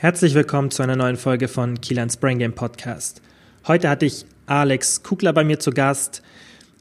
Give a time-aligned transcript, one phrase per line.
[0.00, 3.20] Herzlich willkommen zu einer neuen Folge von Kielands Brain Game Podcast.
[3.68, 6.22] Heute hatte ich Alex Kugler bei mir zu Gast.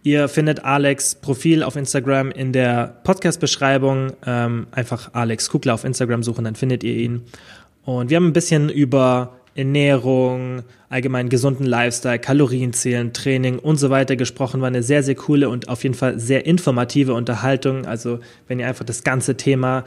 [0.03, 4.13] Ihr findet Alex Profil auf Instagram in der Podcast-Beschreibung.
[4.25, 7.23] Ähm, einfach Alex Kugler auf Instagram suchen, dann findet ihr ihn.
[7.83, 14.15] Und wir haben ein bisschen über Ernährung, allgemein gesunden Lifestyle, Kalorienzählen, Training und so weiter
[14.15, 14.61] gesprochen.
[14.61, 17.85] War eine sehr, sehr coole und auf jeden Fall sehr informative Unterhaltung.
[17.85, 19.83] Also wenn ihr einfach das ganze Thema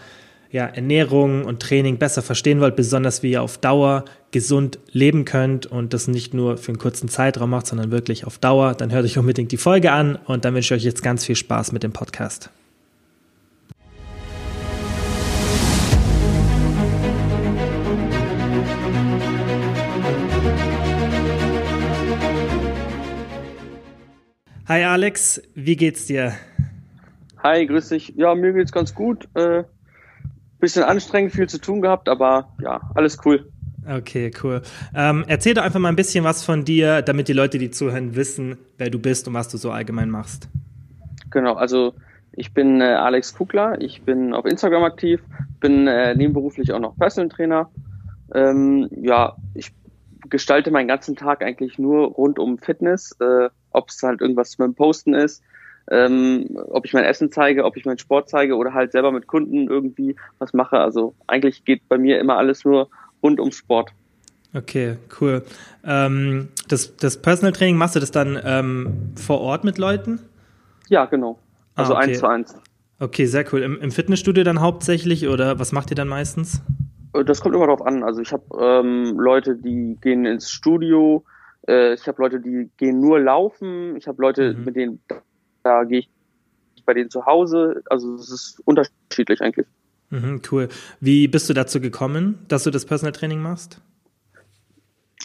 [0.52, 5.64] ja, Ernährung und Training besser verstehen wollt, besonders wie ihr auf Dauer gesund leben könnt
[5.64, 9.04] und das nicht nur für einen kurzen Zeitraum macht, sondern wirklich auf Dauer, dann hört
[9.04, 11.82] euch unbedingt die Folge an und dann wünsche ich euch jetzt ganz viel Spaß mit
[11.82, 12.50] dem Podcast.
[24.68, 26.34] Hi Alex, wie geht's dir?
[27.42, 28.12] Hi, grüß dich.
[28.16, 29.28] Ja, mir geht's ganz gut.
[29.34, 29.64] Äh,
[30.62, 33.50] bisschen anstrengend, viel zu tun gehabt, aber ja, alles cool.
[33.86, 34.62] Okay, cool.
[34.94, 38.14] Ähm, erzähl doch einfach mal ein bisschen was von dir, damit die Leute, die zuhören,
[38.14, 40.48] wissen, wer du bist und was du so allgemein machst.
[41.30, 41.94] Genau, also
[42.30, 45.20] ich bin äh, Alex Kugler, ich bin auf Instagram aktiv,
[45.58, 47.70] bin äh, nebenberuflich auch noch Personal Trainer.
[48.32, 49.72] Ähm, ja, ich
[50.30, 54.66] gestalte meinen ganzen Tag eigentlich nur rund um Fitness, äh, ob es halt irgendwas mit
[54.66, 55.42] dem Posten ist,
[55.90, 59.26] ähm, ob ich mein Essen zeige, ob ich meinen Sport zeige oder halt selber mit
[59.26, 60.78] Kunden irgendwie was mache.
[60.78, 62.88] Also eigentlich geht bei mir immer alles nur
[63.22, 63.92] rund um Sport.
[64.54, 65.42] Okay, cool.
[65.84, 70.20] Ähm, das, das Personal Training machst du das dann ähm, vor Ort mit Leuten?
[70.88, 71.38] Ja, genau.
[71.74, 72.10] Also ah, okay.
[72.10, 72.54] eins zu eins.
[72.98, 73.62] Okay, sehr cool.
[73.62, 76.62] Im, Im, Fitnessstudio dann hauptsächlich oder was macht ihr dann meistens?
[77.14, 78.02] Äh, das kommt immer darauf an.
[78.02, 81.24] Also ich habe ähm, Leute, die gehen ins Studio.
[81.66, 83.96] Äh, ich habe Leute, die gehen nur laufen.
[83.96, 84.64] Ich habe Leute, mhm.
[84.64, 85.00] mit denen
[85.62, 86.10] da gehe ich
[86.84, 87.82] bei denen zu Hause.
[87.88, 89.66] Also es ist unterschiedlich eigentlich.
[90.10, 90.68] Mhm, cool.
[91.00, 93.80] Wie bist du dazu gekommen, dass du das Personal Training machst?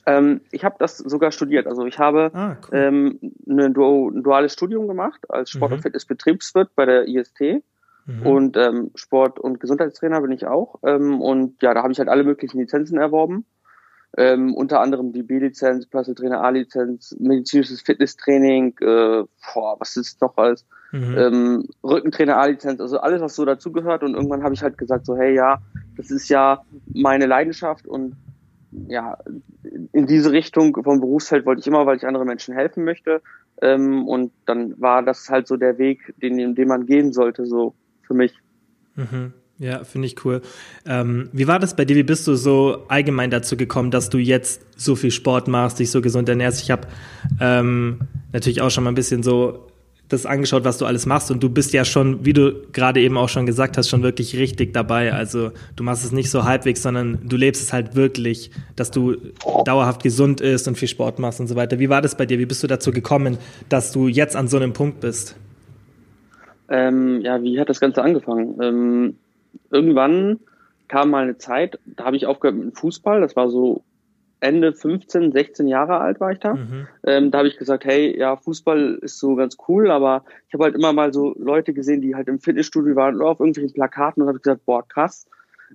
[0.06, 1.68] Ähm, ich habe das sogar studiert.
[1.68, 2.78] Also ich habe ah, cool.
[2.78, 5.76] ähm, ein, du ein, duales Studium gemacht als Sport- mhm.
[5.76, 7.64] und Fitnessbetriebswirt bei der IST.
[8.06, 8.26] Mhm.
[8.26, 10.80] Und ähm, Sport- und Gesundheitstrainer bin ich auch.
[10.84, 13.46] Ähm, und ja, da habe ich halt alle möglichen Lizenzen erworben.
[14.16, 19.24] Ähm, unter anderem die B-Lizenz, Personal Trainer A-Lizenz, medizinisches Fitnesstraining, äh,
[19.54, 20.66] boah, was ist noch alles?
[20.92, 21.16] Mhm.
[21.18, 24.04] Ähm, Rückentrainer A-Lizenz, also alles, was so dazugehört.
[24.04, 25.60] Und irgendwann habe ich halt gesagt, so, hey, ja,
[25.98, 26.62] das ist ja
[26.94, 28.16] meine Leidenschaft und
[28.88, 29.18] ja,
[29.94, 33.22] in diese Richtung vom Berufsfeld wollte ich immer, weil ich andere Menschen helfen möchte.
[33.62, 37.76] Ähm, und dann war das halt so der Weg, den, den man gehen sollte, so
[38.04, 38.34] für mich.
[38.96, 39.34] Mhm.
[39.60, 40.42] Ja, finde ich cool.
[40.86, 41.96] Ähm, wie war das bei dir?
[41.96, 45.90] Wie bist du so allgemein dazu gekommen, dass du jetzt so viel Sport machst, dich
[45.90, 46.62] so gesund ernährst?
[46.62, 46.88] Ich habe
[47.42, 48.00] ähm,
[48.34, 49.68] natürlich auch schon mal ein bisschen so
[50.10, 53.18] das angeschaut, was du alles machst und du bist ja schon, wie du gerade eben
[53.18, 55.12] auch schon gesagt hast, schon wirklich richtig dabei.
[55.12, 59.18] Also du machst es nicht so halbwegs, sondern du lebst es halt wirklich, dass du
[59.66, 61.80] dauerhaft gesund ist und viel Sport machst und so weiter.
[61.80, 62.40] Wie war das bei dir?
[62.40, 63.38] Wie bist du dazu gekommen,
[63.70, 65.36] dass du jetzt an so einem Punkt bist?
[66.70, 68.58] Ähm, ja, wie hat das Ganze angefangen?
[68.62, 69.16] Ähm,
[69.72, 70.40] irgendwann
[70.88, 73.84] kam mal eine Zeit, da habe ich aufgehört mit dem Fußball, das war so
[74.40, 76.54] Ende 15, 16 Jahre alt war ich da.
[76.54, 76.88] Mhm.
[77.06, 80.66] Ähm, da habe ich gesagt, hey, ja, Fußball ist so ganz cool, aber ich habe
[80.66, 84.22] halt immer mal so Leute gesehen, die halt im Fitnessstudio waren oder auf irgendwelchen Plakaten
[84.22, 85.28] und habe gesagt, boah, krass,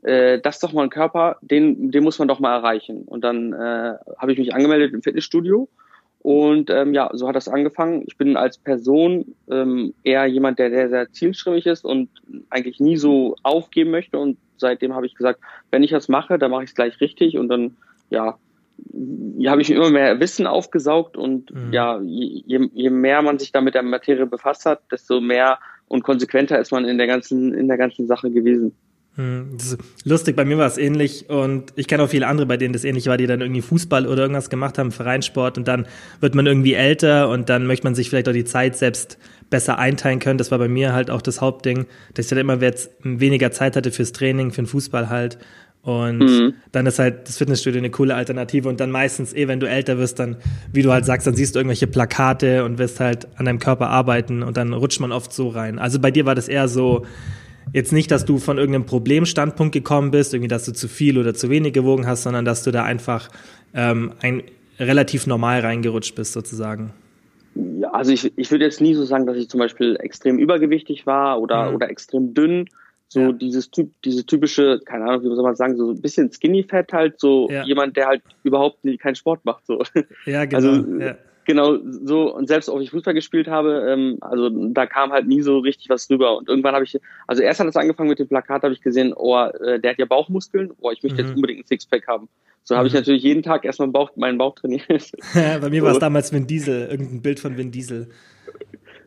[0.02, 3.02] äh, das ist doch mal ein Körper, den, den muss man doch mal erreichen.
[3.02, 5.68] Und dann äh, habe ich mich angemeldet im Fitnessstudio
[6.22, 8.04] und ähm, ja, so hat das angefangen.
[8.06, 12.10] Ich bin als Person ähm, eher jemand, der sehr, sehr zielstrebig ist und
[12.48, 14.18] eigentlich nie so aufgeben möchte.
[14.18, 15.40] Und seitdem habe ich gesagt,
[15.72, 17.36] wenn ich das mache, dann mache ich es gleich richtig.
[17.36, 17.76] Und dann,
[18.08, 18.38] ja,
[19.46, 21.72] habe ich immer mehr Wissen aufgesaugt und mhm.
[21.72, 25.58] ja, je, je mehr man sich da mit der Materie befasst hat, desto mehr
[25.88, 28.76] und konsequenter ist man in der ganzen, in der ganzen Sache gewesen.
[29.16, 29.58] Hm,
[30.04, 32.82] lustig, bei mir war es ähnlich und ich kenne auch viele andere, bei denen das
[32.82, 35.86] ähnlich war, die dann irgendwie Fußball oder irgendwas gemacht haben, Vereinssport und dann
[36.20, 39.18] wird man irgendwie älter und dann möchte man sich vielleicht auch die Zeit selbst
[39.50, 40.38] besser einteilen können.
[40.38, 41.84] Das war bei mir halt auch das Hauptding,
[42.14, 42.58] dass ich dann immer
[43.02, 45.36] weniger Zeit hatte fürs Training, für den Fußball halt.
[45.82, 46.54] Und mhm.
[46.70, 49.98] dann ist halt das Fitnessstudio eine coole Alternative und dann meistens eh, wenn du älter
[49.98, 50.36] wirst, dann,
[50.72, 53.90] wie du halt sagst, dann siehst du irgendwelche Plakate und wirst halt an deinem Körper
[53.90, 55.80] arbeiten und dann rutscht man oft so rein.
[55.80, 57.04] Also bei dir war das eher so,
[57.72, 61.34] jetzt nicht, dass du von irgendeinem Problemstandpunkt gekommen bist, irgendwie, dass du zu viel oder
[61.34, 63.28] zu wenig gewogen hast, sondern dass du da einfach
[63.74, 64.42] ähm, ein
[64.78, 66.92] relativ normal reingerutscht bist, sozusagen.
[67.54, 71.06] Ja, also ich, ich würde jetzt nie so sagen, dass ich zum Beispiel extrem übergewichtig
[71.06, 71.76] war oder, mhm.
[71.76, 72.66] oder extrem dünn.
[73.08, 73.32] So ja.
[73.32, 76.94] dieses Typ, diese typische, keine Ahnung, wie soll man sagen, so ein bisschen Skinny Fat
[76.94, 77.62] halt, so ja.
[77.64, 79.66] jemand, der halt überhaupt keinen Sport macht.
[79.66, 79.82] So.
[80.24, 80.56] Ja, genau.
[80.56, 81.14] Also.
[81.44, 85.42] Genau, so und selbst auch ich Fußball gespielt habe, ähm, also da kam halt nie
[85.42, 86.36] so richtig was rüber.
[86.36, 89.12] Und irgendwann habe ich, also erst hat es angefangen mit dem Plakat, habe ich gesehen,
[89.16, 91.28] oh, äh, der hat ja Bauchmuskeln, oh, ich möchte mhm.
[91.28, 92.28] jetzt unbedingt ein Sixpack haben.
[92.62, 92.78] So mhm.
[92.78, 94.86] habe ich natürlich jeden Tag erstmal Bauch, meinen Bauch trainiert.
[95.34, 95.86] Bei mir so.
[95.86, 98.08] war es damals Vin Diesel, irgendein Bild von Vin Diesel.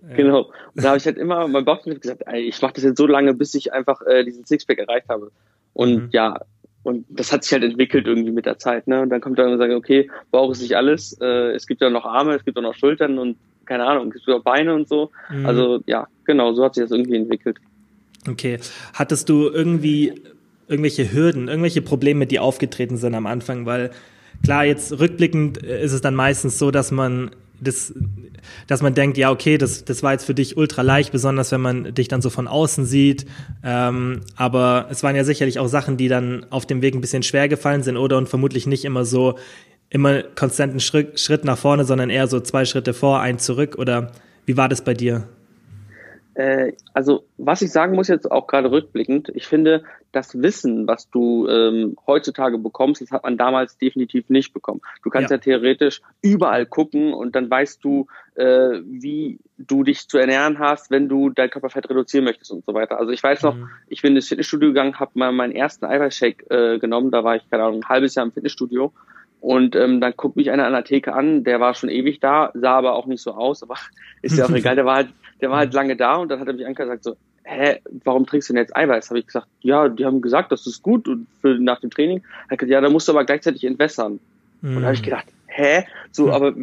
[0.10, 0.16] Ja.
[0.16, 0.52] Genau.
[0.76, 3.08] Und da habe ich halt immer mein Bauch gesagt, ey, ich mache das jetzt so
[3.08, 5.32] lange, bis ich einfach äh, diesen Sixpack erreicht habe.
[5.74, 6.10] Und mhm.
[6.12, 6.40] ja,
[6.86, 8.88] und das hat sich halt entwickelt irgendwie mit der Zeit.
[8.88, 9.02] Ne?
[9.02, 11.18] Und dann kommt dann und sagt, okay, Bauch ist nicht alles.
[11.20, 14.24] Äh, es gibt ja noch Arme, es gibt auch noch Schultern und keine Ahnung, es
[14.24, 15.12] gibt auch Beine und so.
[15.32, 15.46] Mhm.
[15.46, 17.58] Also ja, genau, so hat sich das irgendwie entwickelt.
[18.30, 18.60] Okay.
[18.94, 20.14] Hattest du irgendwie
[20.68, 23.66] irgendwelche Hürden, irgendwelche Probleme, die aufgetreten sind am Anfang?
[23.66, 23.90] Weil
[24.44, 27.32] klar, jetzt rückblickend ist es dann meistens so, dass man
[27.66, 27.94] das,
[28.68, 31.62] dass man denkt, ja, okay, das, das war jetzt für dich ultra leicht, besonders wenn
[31.62, 33.26] man dich dann so von außen sieht.
[33.64, 37.24] Ähm, aber es waren ja sicherlich auch Sachen, die dann auf dem Weg ein bisschen
[37.24, 39.36] schwer gefallen sind oder und vermutlich nicht immer so
[39.90, 43.76] immer konstanten Schritt, Schritt nach vorne, sondern eher so zwei Schritte vor, ein zurück.
[43.78, 44.12] Oder
[44.46, 45.28] wie war das bei dir?
[46.36, 51.10] Äh, also was ich sagen muss jetzt auch gerade rückblickend, ich finde, das Wissen, was
[51.10, 54.82] du ähm, heutzutage bekommst, das hat man damals definitiv nicht bekommen.
[55.04, 60.08] Du kannst ja, ja theoretisch überall gucken und dann weißt du, äh, wie du dich
[60.10, 63.00] zu ernähren hast, wenn du dein Körperfett reduzieren möchtest und so weiter.
[63.00, 63.70] Also ich weiß noch, mhm.
[63.88, 67.50] ich bin ins Fitnessstudio gegangen, habe mal meinen ersten Eiweißshake äh, genommen, da war ich,
[67.50, 68.92] keine Ahnung, ein halbes Jahr im Fitnessstudio
[69.46, 72.50] und ähm, dann guckt mich einer an der Theke an, der war schon ewig da,
[72.56, 73.76] sah aber auch nicht so aus, aber
[74.22, 75.10] ist ja auch egal, der war halt,
[75.42, 78.50] der war halt lange da und dann hat er mich angesagt so, hä, warum trinkst
[78.50, 79.10] du denn jetzt Eiweiß?
[79.10, 82.24] Habe ich gesagt, ja, die haben gesagt, das ist gut und für nach dem Training.
[82.48, 84.20] Er hat gesagt, ja, da musst du aber gleichzeitig entwässern.
[84.62, 84.78] Mhm.
[84.78, 85.86] Und da habe ich gedacht, hä?
[86.12, 86.32] So, mhm.
[86.32, 86.54] aber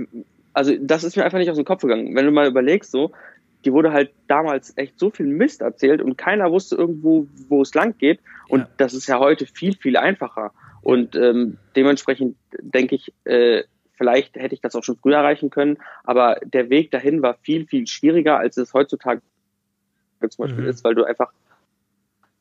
[0.52, 2.14] also das ist mir einfach nicht aus dem Kopf gegangen.
[2.14, 3.12] Wenn du mal überlegst, so,
[3.64, 7.74] die wurde halt damals echt so viel Mist erzählt und keiner wusste irgendwo, wo es
[7.74, 8.20] lang geht.
[8.48, 8.68] Und ja.
[8.76, 10.52] das ist ja heute viel, viel einfacher.
[10.82, 13.62] Und ähm, dementsprechend denke ich, äh,
[13.94, 17.66] vielleicht hätte ich das auch schon früher erreichen können, aber der Weg dahin war viel,
[17.66, 19.22] viel schwieriger, als es heutzutage
[20.28, 20.70] zum Beispiel mhm.
[20.70, 21.32] ist, weil du einfach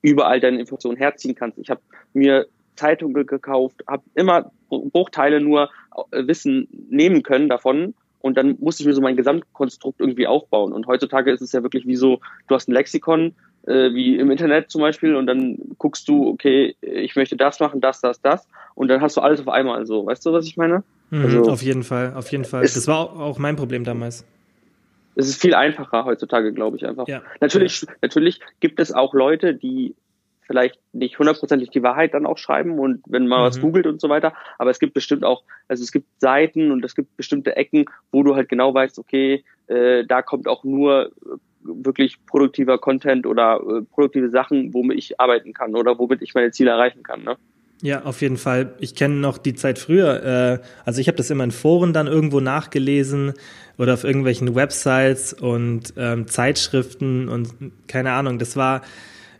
[0.02, 1.58] überall deine Informationen herziehen kannst.
[1.58, 1.82] Ich habe
[2.14, 5.70] mir Zeitungen gekauft, habe immer Bruchteile nur
[6.12, 10.74] äh, Wissen nehmen können davon und dann musste ich mir so mein Gesamtkonstrukt irgendwie aufbauen.
[10.74, 13.36] Und heutzutage ist es ja wirklich wie so, du hast ein Lexikon,
[13.68, 17.82] äh, wie im Internet zum Beispiel und dann guckst du, okay, ich möchte das machen,
[17.82, 20.06] das, das, das und dann hast du alles auf einmal so.
[20.06, 20.84] Weißt du, was ich meine?
[21.12, 22.62] Mhm, also, auf jeden Fall, auf jeden Fall.
[22.62, 24.26] Das war auch mein Problem damals.
[25.16, 27.08] Es ist viel einfacher heutzutage, glaube ich einfach.
[27.08, 27.22] Ja.
[27.42, 27.94] Natürlich, ja.
[28.02, 29.94] natürlich gibt es auch Leute, die
[30.48, 33.46] vielleicht nicht hundertprozentig die Wahrheit dann auch schreiben und wenn man mhm.
[33.46, 34.34] was googelt und so weiter.
[34.58, 38.24] Aber es gibt bestimmt auch, also es gibt Seiten und es gibt bestimmte Ecken, wo
[38.24, 41.12] du halt genau weißt, okay, äh, da kommt auch nur
[41.64, 46.52] wirklich produktiver Content oder äh, produktive Sachen, womit ich arbeiten kann oder womit ich meine
[46.52, 47.24] Ziele erreichen kann.
[47.24, 47.38] Ne?
[47.82, 48.74] Ja, auf jeden Fall.
[48.80, 50.24] Ich kenne noch die Zeit früher.
[50.24, 53.34] Äh, also ich habe das immer in Foren dann irgendwo nachgelesen
[53.78, 57.50] oder auf irgendwelchen Websites und ähm, Zeitschriften und
[57.88, 58.38] keine Ahnung.
[58.38, 58.82] Das war,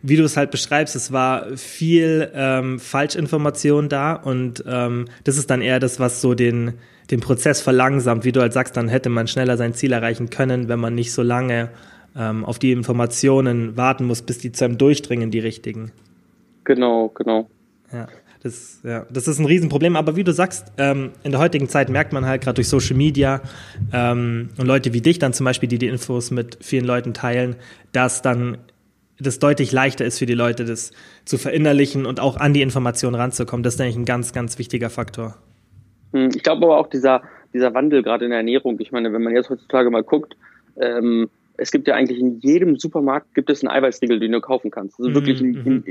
[0.02, 5.48] wie du es halt beschreibst, es war viel ähm, Falschinformation da und ähm, das ist
[5.50, 6.74] dann eher das, was so den
[7.10, 8.24] den Prozess verlangsamt.
[8.24, 11.12] Wie du halt sagst, dann hätte man schneller sein Ziel erreichen können, wenn man nicht
[11.12, 11.68] so lange
[12.16, 15.92] ähm, auf die Informationen warten muss, bis die zu einem durchdringen, die richtigen.
[16.64, 17.48] Genau, genau.
[17.92, 18.08] Ja.
[18.42, 21.88] Das, ja, das ist ein Riesenproblem, aber wie du sagst, ähm, in der heutigen Zeit
[21.88, 23.40] merkt man halt gerade durch Social Media
[23.92, 27.54] ähm, und Leute wie dich dann zum Beispiel, die die Infos mit vielen Leuten teilen,
[27.92, 28.58] dass dann
[29.20, 30.90] das deutlich leichter ist für die Leute, das
[31.24, 33.62] zu verinnerlichen und auch an die Informationen ranzukommen.
[33.62, 35.36] Das ist eigentlich ein ganz, ganz wichtiger Faktor.
[36.12, 37.22] Hm, ich glaube aber auch dieser,
[37.54, 40.36] dieser Wandel gerade in der Ernährung, ich meine, wenn man jetzt heutzutage mal guckt,
[40.80, 44.72] ähm, es gibt ja eigentlich in jedem Supermarkt gibt es einen Eiweißriegel, den du kaufen
[44.72, 44.98] kannst.
[44.98, 45.84] Also wirklich in, in, mhm.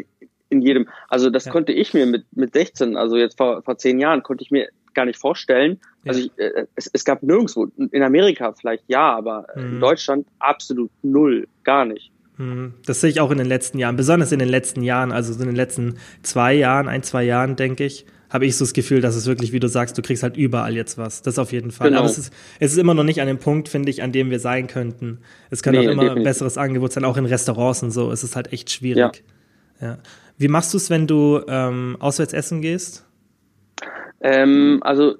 [0.51, 0.87] In jedem.
[1.07, 1.51] Also das ja.
[1.51, 4.69] konnte ich mir mit, mit 16, also jetzt vor, vor zehn Jahren, konnte ich mir
[4.93, 5.79] gar nicht vorstellen.
[6.03, 6.09] Ja.
[6.09, 9.63] Also ich, äh, es, es gab nirgendwo, in Amerika vielleicht ja, aber mhm.
[9.63, 12.11] in Deutschland absolut null, gar nicht.
[12.37, 12.73] Mhm.
[12.85, 15.47] Das sehe ich auch in den letzten Jahren, besonders in den letzten Jahren, also in
[15.47, 19.15] den letzten zwei Jahren, ein, zwei Jahren, denke ich, habe ich so das Gefühl, dass
[19.15, 21.21] es wirklich, wie du sagst, du kriegst halt überall jetzt was.
[21.21, 21.89] Das auf jeden Fall.
[21.89, 21.99] Genau.
[21.99, 24.29] Aber es ist, es ist immer noch nicht an dem Punkt, finde ich, an dem
[24.29, 25.19] wir sein könnten.
[25.49, 26.17] Es kann nee, auch immer definitiv.
[26.17, 28.09] ein besseres Angebot sein, auch in Restaurants und so.
[28.09, 29.23] Es ist halt echt schwierig.
[29.81, 29.87] Ja.
[29.87, 29.97] ja.
[30.41, 33.05] Wie machst du es, wenn du ähm, auswärts essen gehst?
[34.21, 35.15] Ähm, also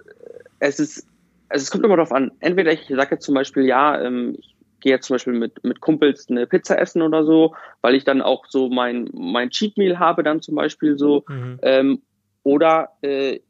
[0.58, 1.08] es ist,
[1.48, 2.32] also es kommt immer darauf an.
[2.40, 5.80] Entweder ich sage jetzt zum Beispiel, ja, ähm, ich gehe jetzt zum Beispiel mit, mit
[5.80, 10.00] Kumpels eine Pizza essen oder so, weil ich dann auch so mein, mein Cheat Meal
[10.00, 11.24] habe dann zum Beispiel so.
[11.30, 11.60] Mhm.
[11.62, 12.02] Ähm,
[12.42, 13.42] oder äh,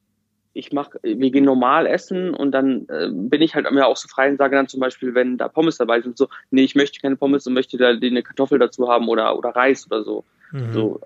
[0.51, 4.09] ich mach, wir gehen normal essen und dann äh, bin ich halt mir auch so
[4.09, 6.99] frei und sage dann zum Beispiel, wenn da Pommes dabei sind, so, nee, ich möchte
[6.99, 10.25] keine Pommes und möchte da eine Kartoffel dazu haben oder, oder Reis oder so.
[10.51, 10.73] Mhm.
[10.73, 10.99] so.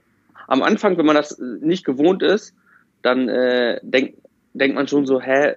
[0.48, 2.56] Am Anfang, wenn man das nicht gewohnt ist,
[3.02, 4.18] dann äh, denkt
[4.56, 5.56] denkt man schon so, hä,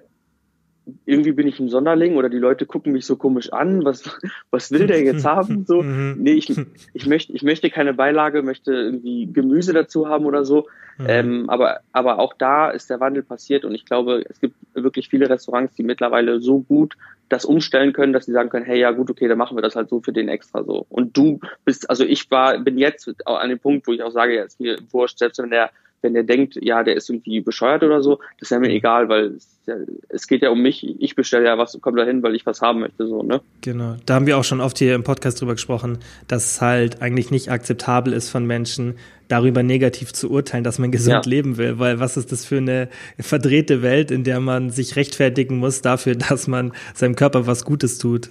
[1.05, 4.03] irgendwie bin ich ein Sonderling oder die Leute gucken mich so komisch an, was,
[4.51, 5.65] was will der jetzt haben?
[5.65, 6.15] So, mhm.
[6.19, 6.53] nee, ich,
[6.93, 10.67] ich möchte, ich möchte keine Beilage, möchte irgendwie Gemüse dazu haben oder so.
[10.97, 11.05] Mhm.
[11.07, 15.09] Ähm, aber, aber auch da ist der Wandel passiert und ich glaube, es gibt wirklich
[15.09, 16.95] viele Restaurants, die mittlerweile so gut
[17.29, 19.75] das umstellen können, dass sie sagen können, hey, ja gut, okay, dann machen wir das
[19.75, 20.85] halt so für den extra so.
[20.89, 24.35] Und du bist, also ich war, bin jetzt an dem Punkt, wo ich auch sage,
[24.35, 27.83] ja, ist mir wurscht, selbst wenn der wenn der denkt, ja, der ist irgendwie bescheuert
[27.83, 28.75] oder so, das ist ja mir mhm.
[28.75, 29.75] egal, weil es, ja,
[30.09, 30.85] es geht ja um mich.
[30.99, 33.41] Ich bestelle ja was, komme da hin, weil ich was haben möchte, so, ne?
[33.61, 33.95] Genau.
[34.05, 37.31] Da haben wir auch schon oft hier im Podcast drüber gesprochen, dass es halt eigentlich
[37.31, 38.95] nicht akzeptabel ist von Menschen,
[39.29, 41.29] darüber negativ zu urteilen, dass man gesund ja.
[41.29, 42.89] leben will, weil was ist das für eine
[43.19, 47.99] verdrehte Welt, in der man sich rechtfertigen muss dafür, dass man seinem Körper was Gutes
[47.99, 48.29] tut?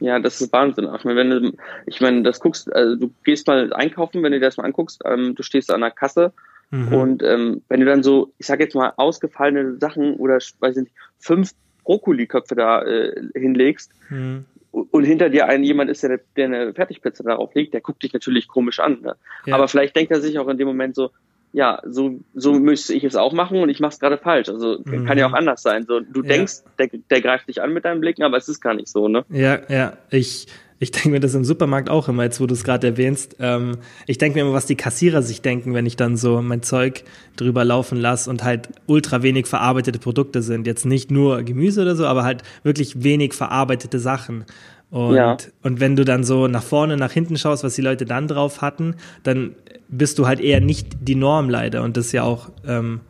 [0.00, 0.88] Ja, das ist Wahnsinn.
[0.96, 1.52] Ich meine, wenn du,
[1.86, 5.02] ich meine, das guckst, also du gehst mal einkaufen, wenn du dir das mal anguckst,
[5.04, 6.32] ähm, du stehst an der Kasse
[6.70, 6.92] Mhm.
[6.92, 10.84] Und ähm, wenn du dann so, ich sage jetzt mal, ausgefallene Sachen oder weiß ich
[10.84, 11.52] nicht, fünf
[11.84, 14.44] Brokkoliköpfe da äh, hinlegst mhm.
[14.70, 18.12] und hinter dir ein jemand ist, der, der eine Fertigpizza darauf legt, der guckt dich
[18.12, 19.00] natürlich komisch an.
[19.02, 19.16] Ne?
[19.46, 19.56] Ja.
[19.56, 21.10] Aber vielleicht denkt er sich auch in dem Moment so,
[21.52, 24.48] ja, so, so müsste ich es auch machen und ich mache es gerade falsch.
[24.48, 25.04] Also mhm.
[25.04, 25.84] kann ja auch anders sein.
[25.84, 26.28] So, du ja.
[26.28, 29.08] denkst, der, der greift dich an mit deinen Blicken, aber es ist gar nicht so,
[29.08, 29.24] ne?
[29.30, 29.94] Ja, ja.
[30.10, 30.46] Ich
[30.82, 33.36] ich denke mir das im Supermarkt auch immer, jetzt wo du es gerade erwähnst.
[33.38, 36.62] Ähm, ich denke mir immer, was die Kassierer sich denken, wenn ich dann so mein
[36.62, 37.04] Zeug
[37.36, 40.66] drüber laufen lasse und halt ultra wenig verarbeitete Produkte sind.
[40.66, 44.46] Jetzt nicht nur Gemüse oder so, aber halt wirklich wenig verarbeitete Sachen.
[44.90, 45.36] Und, ja.
[45.62, 48.62] und wenn du dann so nach vorne, nach hinten schaust, was die Leute dann drauf
[48.62, 49.54] hatten, dann
[49.88, 51.82] bist du halt eher nicht die Norm leider.
[51.82, 53.00] Und das ist ja auch ähm,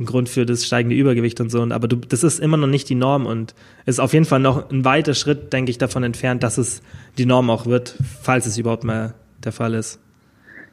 [0.00, 1.62] ein Grund für das steigende Übergewicht und so.
[1.62, 3.54] aber du, das ist immer noch nicht die Norm und
[3.86, 6.82] ist auf jeden Fall noch ein weiter Schritt, denke ich, davon entfernt, dass es
[7.18, 9.14] die Norm auch wird, falls es überhaupt mal
[9.44, 10.00] der Fall ist.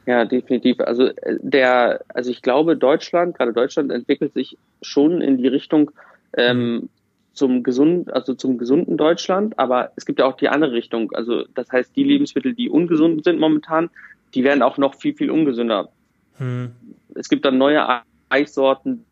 [0.06, 0.80] Ja, definitiv.
[0.80, 5.90] Also äh, der, also ich glaube, Deutschland, gerade Deutschland entwickelt sich schon in die Richtung
[6.34, 6.88] ähm, mhm.
[7.34, 11.12] zum gesund, also zum gesunden Deutschland, aber es gibt ja auch die andere Richtung.
[11.12, 13.90] Also das heißt, die Lebensmittel, die ungesund sind momentan,
[14.34, 15.90] die werden auch noch viel, viel ungesünder.
[16.38, 16.72] Mhm.
[17.14, 19.04] Es gibt dann neue Eissorten,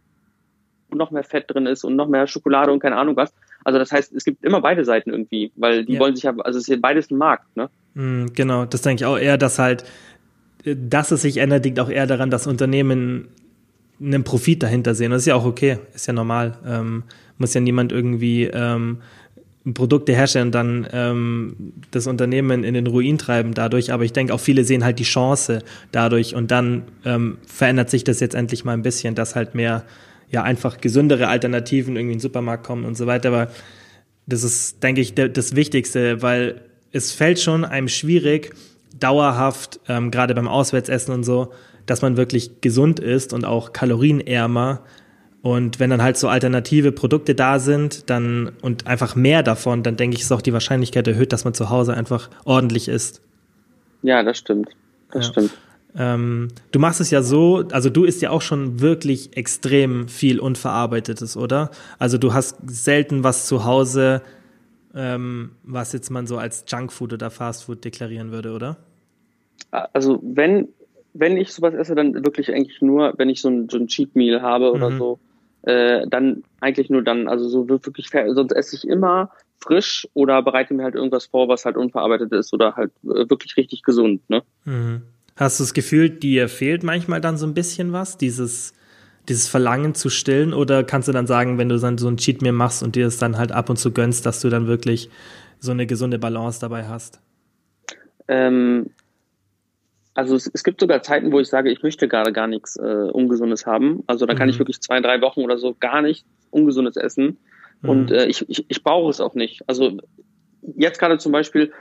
[0.97, 3.33] noch mehr Fett drin ist und noch mehr Schokolade und keine Ahnung was.
[3.65, 6.01] Also das heißt, es gibt immer beide Seiten irgendwie, weil die ja.
[6.01, 7.69] wollen sich ja, also es ist beides ein Markt, ne?
[7.95, 9.85] Mm, genau, das denke ich auch eher, dass halt,
[10.65, 13.29] dass es sich ändert, liegt auch eher daran, dass Unternehmen
[14.01, 15.11] einen Profit dahinter sehen.
[15.11, 16.59] Das ist ja auch okay, ist ja normal.
[16.67, 17.05] Ähm,
[17.39, 18.99] muss ja niemand irgendwie ähm,
[19.75, 23.93] Produkte herstellen und dann ähm, das Unternehmen in den Ruin treiben dadurch.
[23.93, 25.63] Aber ich denke auch viele sehen halt die Chance
[25.93, 29.85] dadurch und dann ähm, verändert sich das jetzt endlich mal ein bisschen, dass halt mehr
[30.31, 33.29] ja einfach gesündere Alternativen irgendwie in den Supermarkt kommen und so weiter.
[33.29, 33.51] Aber
[34.27, 38.55] das ist, denke ich, das Wichtigste, weil es fällt schon einem schwierig,
[38.99, 41.53] dauerhaft, ähm, gerade beim Auswärtsessen und so,
[41.85, 44.83] dass man wirklich gesund ist und auch kalorienärmer.
[45.43, 49.97] Und wenn dann halt so alternative Produkte da sind, dann und einfach mehr davon, dann
[49.97, 53.21] denke ich, ist auch die Wahrscheinlichkeit erhöht, dass man zu Hause einfach ordentlich isst.
[54.03, 54.71] Ja, das stimmt.
[55.13, 55.33] Das ja.
[55.33, 55.53] stimmt.
[55.99, 60.41] Ähm, du machst es ja so, also du isst ja auch schon wirklich extrem viel
[60.41, 61.71] Unverarbeitetes, oder?
[61.99, 64.21] Also du hast selten was zu Hause,
[64.95, 68.77] ähm, was jetzt man so als Junkfood oder Fastfood deklarieren würde, oder?
[69.71, 70.69] Also wenn,
[71.15, 74.15] wenn ich sowas esse, dann wirklich eigentlich nur, wenn ich so ein, so ein Cheat
[74.15, 74.99] Meal habe oder mhm.
[74.99, 75.19] so,
[75.63, 80.75] äh, dann eigentlich nur dann, also so wirklich, sonst esse ich immer frisch oder bereite
[80.75, 84.43] mir halt irgendwas vor, was halt unverarbeitet ist oder halt äh, wirklich richtig gesund, ne?
[84.65, 85.03] Mhm.
[85.37, 88.73] Hast du das Gefühl, dir fehlt manchmal dann so ein bisschen was, dieses,
[89.29, 90.55] dieses Verlangen zu stillen?
[90.55, 93.07] Oder kannst du dann sagen, wenn du dann so ein Cheat Meal machst und dir
[93.07, 95.11] es dann halt ab und zu gönnst, dass du dann wirklich
[95.59, 97.21] so eine gesunde Balance dabei hast?
[98.29, 98.91] Ähm,
[100.15, 102.83] also es, es, gibt sogar Zeiten, wo ich sage, ich möchte gerade gar nichts äh,
[102.83, 104.03] Ungesundes haben.
[104.07, 104.55] Also da kann mhm.
[104.55, 107.39] ich wirklich zwei, drei Wochen oder so gar nichts Ungesundes essen.
[107.83, 107.89] Mhm.
[107.91, 109.63] Und äh, ich, ich, ich brauche es auch nicht.
[109.69, 109.99] Also
[110.63, 111.73] jetzt gerade zum Beispiel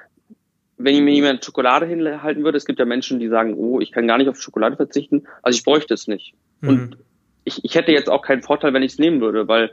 [0.78, 4.08] wenn mir jemand Schokolade hinhalten würde, es gibt ja Menschen, die sagen, oh, ich kann
[4.08, 6.34] gar nicht auf Schokolade verzichten, also ich bräuchte es nicht.
[6.62, 6.70] Mhm.
[6.70, 6.98] Und
[7.46, 9.72] ich, ich hätte jetzt auch keinen Vorteil, wenn ich es nehmen würde, weil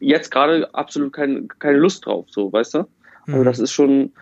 [0.00, 2.78] jetzt gerade absolut kein, keine Lust drauf, so, weißt du?
[3.26, 3.44] Also mhm.
[3.44, 4.12] das ist schon,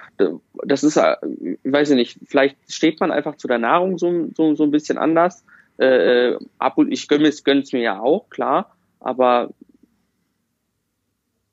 [0.64, 4.64] das ist, ich weiß nicht, vielleicht steht man einfach zu der Nahrung so, so, so
[4.64, 5.44] ein bisschen anders.
[5.78, 9.49] Äh, ab und ich gönne es gönn's mir ja auch, klar, aber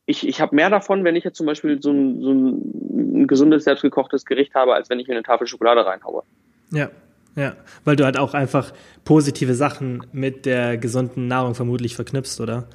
[0.07, 3.27] ich, ich habe mehr davon, wenn ich jetzt zum Beispiel so ein, so ein, ein
[3.27, 6.23] gesundes, selbstgekochtes Gericht habe, als wenn ich mir eine Tafel Schokolade reinhaue.
[6.71, 6.89] Ja,
[7.35, 8.73] ja, weil du halt auch einfach
[9.03, 12.67] positive Sachen mit der gesunden Nahrung vermutlich verknüpfst, oder?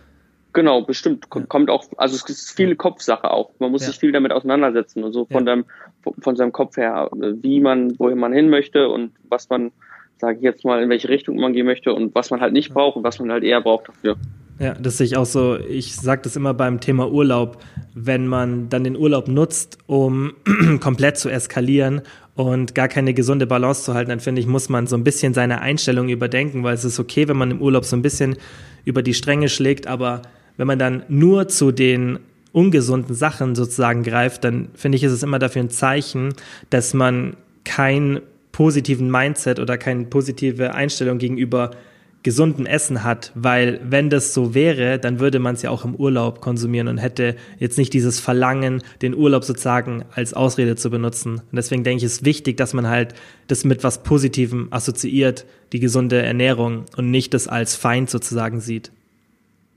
[0.52, 1.26] Genau, bestimmt.
[1.34, 1.42] Ja.
[1.46, 3.50] Kommt auch, also es ist viel Kopfsache auch.
[3.58, 3.88] Man muss ja.
[3.88, 5.54] sich viel damit auseinandersetzen und so von, ja.
[5.54, 5.64] deinem,
[6.20, 9.72] von seinem Kopf her, wie man, wohin man hin möchte und was man,
[10.18, 12.74] sage ich jetzt mal, in welche Richtung man gehen möchte und was man halt nicht
[12.74, 14.16] braucht und was man halt eher braucht dafür.
[14.62, 15.58] Ja, das sehe ich auch so.
[15.58, 17.60] Ich sage das immer beim Thema Urlaub.
[17.94, 20.34] Wenn man dann den Urlaub nutzt, um
[20.80, 22.02] komplett zu eskalieren
[22.36, 25.34] und gar keine gesunde Balance zu halten, dann finde ich, muss man so ein bisschen
[25.34, 28.36] seine Einstellung überdenken, weil es ist okay, wenn man im Urlaub so ein bisschen
[28.84, 30.22] über die Stränge schlägt, aber
[30.56, 32.20] wenn man dann nur zu den
[32.52, 36.34] ungesunden Sachen sozusagen greift, dann finde ich, ist es immer dafür ein Zeichen,
[36.70, 38.20] dass man keinen
[38.52, 41.72] positiven Mindset oder keine positive Einstellung gegenüber
[42.22, 45.94] gesunden Essen hat, weil wenn das so wäre, dann würde man es ja auch im
[45.94, 51.34] Urlaub konsumieren und hätte jetzt nicht dieses Verlangen, den Urlaub sozusagen als Ausrede zu benutzen.
[51.34, 53.14] Und deswegen denke ich, es ist wichtig, dass man halt
[53.48, 58.92] das mit was Positivem assoziiert, die gesunde Ernährung und nicht das als Feind sozusagen sieht.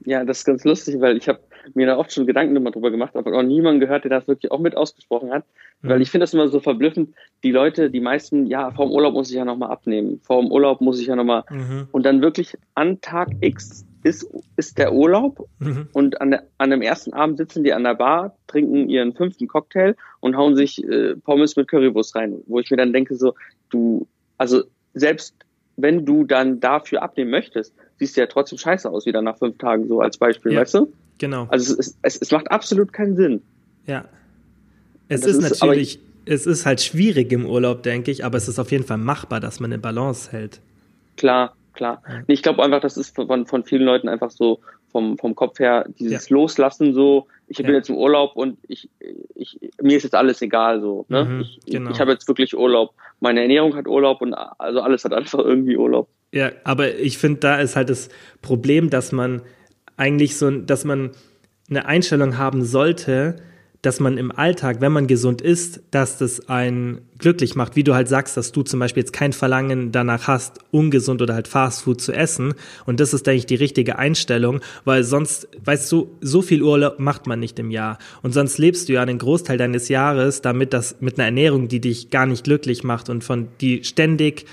[0.05, 1.39] Ja, das ist ganz lustig, weil ich habe
[1.73, 4.51] mir da oft schon Gedanken immer drüber gemacht, aber auch niemanden gehört, der das wirklich
[4.51, 5.45] auch mit ausgesprochen hat.
[5.81, 5.89] Mhm.
[5.89, 9.29] Weil ich finde das immer so verblüffend, die Leute, die meisten, ja, vorm Urlaub muss
[9.29, 11.43] ich ja nochmal abnehmen, vorm Urlaub muss ich ja nochmal.
[11.49, 11.87] Mhm.
[11.91, 15.89] Und dann wirklich an Tag X ist, ist der Urlaub mhm.
[15.93, 19.47] und an, der, an dem ersten Abend sitzen die an der Bar, trinken ihren fünften
[19.47, 23.33] Cocktail und hauen sich äh, Pommes mit Currywurst rein, wo ich mir dann denke, so,
[23.69, 24.07] du,
[24.37, 25.35] also selbst
[25.77, 29.57] wenn du dann dafür abnehmen möchtest, siehst du ja trotzdem scheiße aus, wieder nach fünf
[29.57, 30.61] Tagen, so als Beispiel, ja.
[30.61, 30.93] weißt du?
[31.17, 31.47] Genau.
[31.49, 33.41] Also es, es, es macht absolut keinen Sinn.
[33.85, 34.05] Ja.
[35.07, 38.59] Es ist, ist natürlich, es ist halt schwierig im Urlaub, denke ich, aber es ist
[38.59, 40.59] auf jeden Fall machbar, dass man eine Balance hält.
[41.17, 42.01] Klar, klar.
[42.07, 42.23] Ja.
[42.27, 44.59] Ich glaube einfach, das ist von, von vielen Leuten einfach so
[44.95, 46.37] vom, vom Kopf her dieses ja.
[46.37, 47.73] Loslassen so, ich bin ja.
[47.73, 48.89] jetzt im Urlaub und ich,
[49.35, 51.05] ich, mir ist jetzt alles egal so.
[51.09, 51.25] Ne?
[51.25, 51.91] Mhm, ich genau.
[51.91, 52.93] ich habe jetzt wirklich Urlaub.
[53.19, 56.07] Meine Ernährung hat Urlaub und also alles hat einfach irgendwie Urlaub.
[56.31, 58.07] Ja, aber ich finde, da ist halt das
[58.41, 59.41] Problem, dass man
[59.97, 61.11] eigentlich so, dass man
[61.69, 63.35] eine Einstellung haben sollte,
[63.85, 67.75] dass man im Alltag, wenn man gesund ist, dass das einen glücklich macht.
[67.75, 71.33] Wie du halt sagst, dass du zum Beispiel jetzt kein Verlangen danach hast, ungesund oder
[71.33, 72.55] halt Fastfood zu essen.
[72.85, 76.99] Und das ist, denke ich, die richtige Einstellung, weil sonst, weißt du, so viel Urlaub
[76.99, 77.99] macht man nicht im Jahr.
[78.23, 81.79] Und sonst lebst du ja einen Großteil deines Jahres damit, dass mit einer Ernährung, die
[81.79, 84.45] dich gar nicht glücklich macht und von die ständig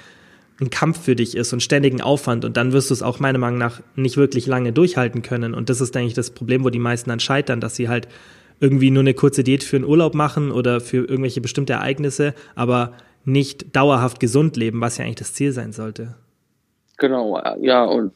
[0.60, 3.38] ein Kampf für dich ist und ständigen Aufwand und dann wirst du es auch meiner
[3.38, 5.54] Meinung nach nicht wirklich lange durchhalten können.
[5.54, 8.06] Und das ist, denke ich, das Problem, wo die meisten dann scheitern, dass sie halt
[8.62, 12.92] irgendwie nur eine kurze Diät für einen Urlaub machen oder für irgendwelche bestimmte Ereignisse, aber
[13.24, 16.14] nicht dauerhaft gesund leben, was ja eigentlich das Ziel sein sollte.
[16.98, 18.12] Genau, ja, und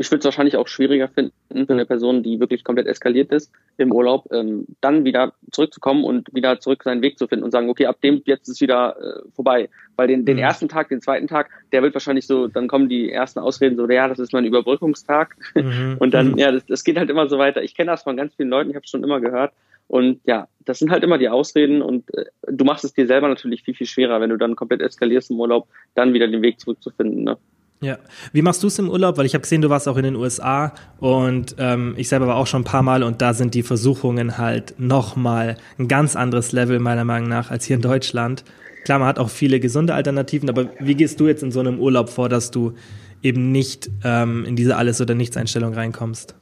[0.00, 3.52] ich würde es wahrscheinlich auch schwieriger finden für eine Person, die wirklich komplett eskaliert ist
[3.76, 7.68] im Urlaub, ähm, dann wieder zurückzukommen und wieder zurück seinen Weg zu finden und sagen,
[7.68, 9.68] okay, ab dem jetzt ist wieder äh, vorbei.
[9.96, 10.42] Weil den, den mhm.
[10.42, 13.86] ersten Tag, den zweiten Tag, der wird wahrscheinlich so, dann kommen die ersten Ausreden so,
[13.90, 15.36] ja, das ist mein Überbrückungstag.
[15.54, 15.96] Mhm.
[16.00, 16.38] Und dann, mhm.
[16.38, 17.62] ja, das, das geht halt immer so weiter.
[17.62, 19.52] Ich kenne das von ganz vielen Leuten, ich habe es schon immer gehört.
[19.86, 23.28] Und ja, das sind halt immer die Ausreden und äh, du machst es dir selber
[23.28, 26.58] natürlich viel, viel schwerer, wenn du dann komplett eskalierst im Urlaub, dann wieder den Weg
[26.60, 27.24] zurückzufinden.
[27.24, 27.36] Ne?
[27.82, 27.98] Ja.
[28.32, 29.16] Wie machst du es im Urlaub?
[29.16, 32.36] Weil ich habe gesehen, du warst auch in den USA und ähm, ich selber war
[32.36, 36.52] auch schon ein paar Mal und da sind die Versuchungen halt nochmal ein ganz anderes
[36.52, 38.44] Level meiner Meinung nach als hier in Deutschland.
[38.84, 41.78] Klar, man hat auch viele gesunde Alternativen, aber wie gehst du jetzt in so einem
[41.78, 42.74] Urlaub vor, dass du
[43.22, 46.34] eben nicht ähm, in diese Alles- oder Nichts-Einstellung reinkommst?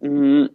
[0.00, 0.50] Mhm.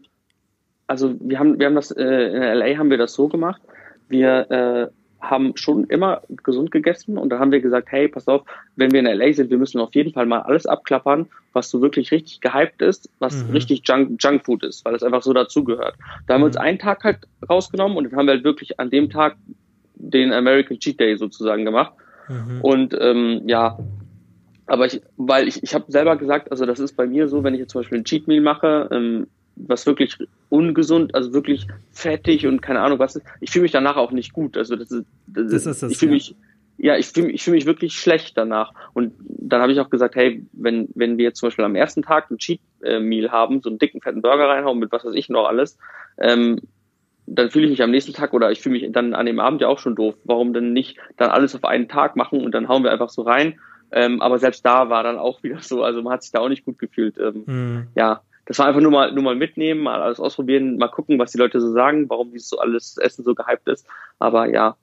[0.88, 3.62] Also wir haben, wir haben das, äh, in LA haben wir das so gemacht.
[4.10, 4.88] Wir äh,
[5.22, 8.42] haben schon immer gesund gegessen und da haben wir gesagt, hey, pass auf,
[8.76, 11.82] wenn wir in LA sind, wir müssen auf jeden Fall mal alles abklappern, was so
[11.82, 13.52] wirklich richtig gehypt ist, was mhm.
[13.52, 15.96] richtig Junk, Junkfood ist, weil es einfach so dazugehört.
[16.28, 16.64] Da haben wir uns mhm.
[16.64, 19.38] einen Tag halt rausgenommen und dann haben wir halt wirklich an dem Tag
[19.96, 21.94] den American Cheat Day sozusagen gemacht.
[22.28, 22.62] Mhm.
[22.62, 23.78] Und ähm, ja,
[24.66, 27.54] aber ich, weil ich, ich habe selber gesagt, also das ist bei mir so, wenn
[27.54, 29.28] ich jetzt zum Beispiel ein Cheat Meal mache, ähm,
[29.68, 30.18] was wirklich
[30.50, 33.26] ungesund, also wirklich fettig und keine Ahnung was ist.
[33.40, 34.58] Ich fühle mich danach auch nicht gut.
[34.58, 36.16] Also das ist, das, das ist das, ich fühle ja.
[36.16, 36.36] mich,
[36.78, 38.74] ja, ich fühle ich fühl mich wirklich schlecht danach.
[38.94, 42.02] Und dann habe ich auch gesagt, hey, wenn, wenn wir jetzt zum Beispiel am ersten
[42.02, 45.30] Tag ein Cheat Meal haben, so einen dicken, fetten Burger reinhauen mit was weiß ich
[45.30, 45.78] noch alles,
[46.18, 46.60] ähm,
[47.28, 49.62] dann fühle ich mich am nächsten Tag oder ich fühle mich dann an dem Abend
[49.62, 50.16] ja auch schon doof.
[50.24, 53.22] Warum denn nicht dann alles auf einen Tag machen und dann hauen wir einfach so
[53.22, 53.60] rein?
[53.92, 56.50] Ähm, aber selbst da war dann auch wieder so, also man hat sich da auch
[56.50, 57.18] nicht gut gefühlt.
[57.18, 57.88] Ähm, mhm.
[57.96, 58.22] Ja,
[58.52, 61.38] das war einfach nur mal, nur mal mitnehmen, mal alles ausprobieren, mal gucken, was die
[61.38, 63.88] Leute so sagen, warum dieses so alles Essen so gehypt ist.
[64.20, 64.76] Aber ja,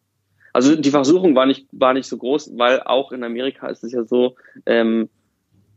[0.55, 3.93] also die Versuchung war nicht, war nicht so groß, weil auch in Amerika ist es
[3.93, 5.11] ja so, ähm,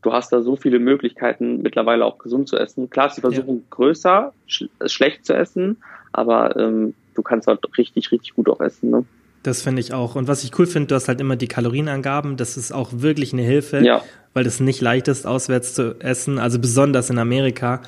[0.03, 2.89] du hast da so viele Möglichkeiten, mittlerweile auch gesund zu essen.
[2.89, 3.63] Klar ist die Versuchung ja.
[3.71, 8.89] größer, sch schlecht zu essen, aber ähm, du kannst halt richtig, richtig gut auch essen.
[8.89, 9.05] Ne?
[9.43, 10.15] Das finde ich auch.
[10.15, 12.37] Und was ich cool finde, du hast halt immer die Kalorienangaben.
[12.37, 14.03] Das ist auch wirklich eine Hilfe, ja.
[14.33, 16.37] weil das nicht leicht ist, auswärts zu essen.
[16.37, 17.81] Also besonders in Amerika.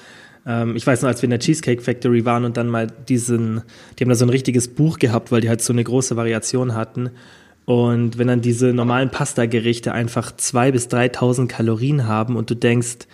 [0.47, 3.61] Ähm, ich weiß noch, als wir in der Cheesecake Factory waren und dann mal diesen,
[3.97, 6.73] die haben da so ein richtiges Buch gehabt, weil die halt so eine große Variation
[6.73, 7.11] hatten.
[7.65, 13.07] Und wenn dann diese normalen Pasta-Gerichte einfach zwei bis 3.000 Kalorien haben und du denkst,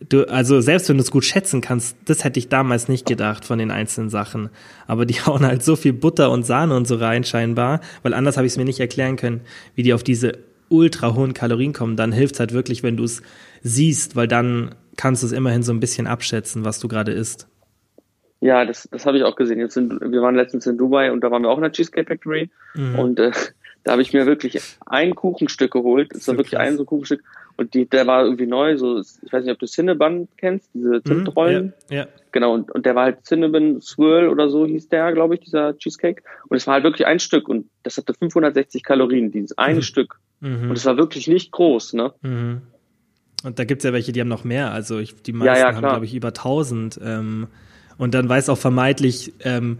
[0.00, 3.44] du, also selbst wenn du es gut schätzen kannst, das hätte ich damals nicht gedacht
[3.44, 4.50] von den einzelnen Sachen.
[4.86, 8.36] Aber die hauen halt so viel Butter und Sahne und so rein scheinbar, weil anders
[8.36, 9.40] habe ich es mir nicht erklären können,
[9.74, 11.96] wie die auf diese ultra hohen Kalorien kommen.
[11.96, 13.22] Dann hilft es halt wirklich, wenn du es
[13.62, 17.48] siehst, weil dann kannst du es immerhin so ein bisschen abschätzen, was du gerade isst.
[18.40, 19.58] Ja, das, das habe ich auch gesehen.
[19.58, 22.06] Jetzt sind, wir waren letztens in Dubai und da waren wir auch in der Cheesecake
[22.06, 22.98] Factory mhm.
[22.98, 23.32] und äh,
[23.88, 26.12] da habe ich mir wirklich ein Kuchenstück geholt.
[26.12, 26.68] Es war wirklich krass.
[26.68, 27.24] ein so Kuchenstück
[27.56, 28.76] und die, der war irgendwie neu.
[28.76, 31.72] So, ich weiß nicht, ob du Cinnabon kennst, diese mhm, Zimtrollen.
[31.88, 32.06] Ja, ja.
[32.30, 35.74] Genau und, und der war halt Cinnabon Swirl oder so hieß der, glaube ich, dieser
[35.78, 36.22] Cheesecake.
[36.48, 39.82] Und es war halt wirklich ein Stück und das hatte 560 Kalorien, dieses eine mhm.
[39.82, 40.20] Stück.
[40.40, 40.68] Mhm.
[40.68, 42.12] Und es war wirklich nicht groß, ne?
[42.20, 42.60] Mhm.
[43.42, 44.70] Und da gibt's ja welche, die haben noch mehr.
[44.72, 47.00] Also ich, die meisten ja, haben, glaube ich, über 1000.
[47.02, 47.46] Ähm,
[47.96, 49.78] und dann weiß auch vermeintlich ähm,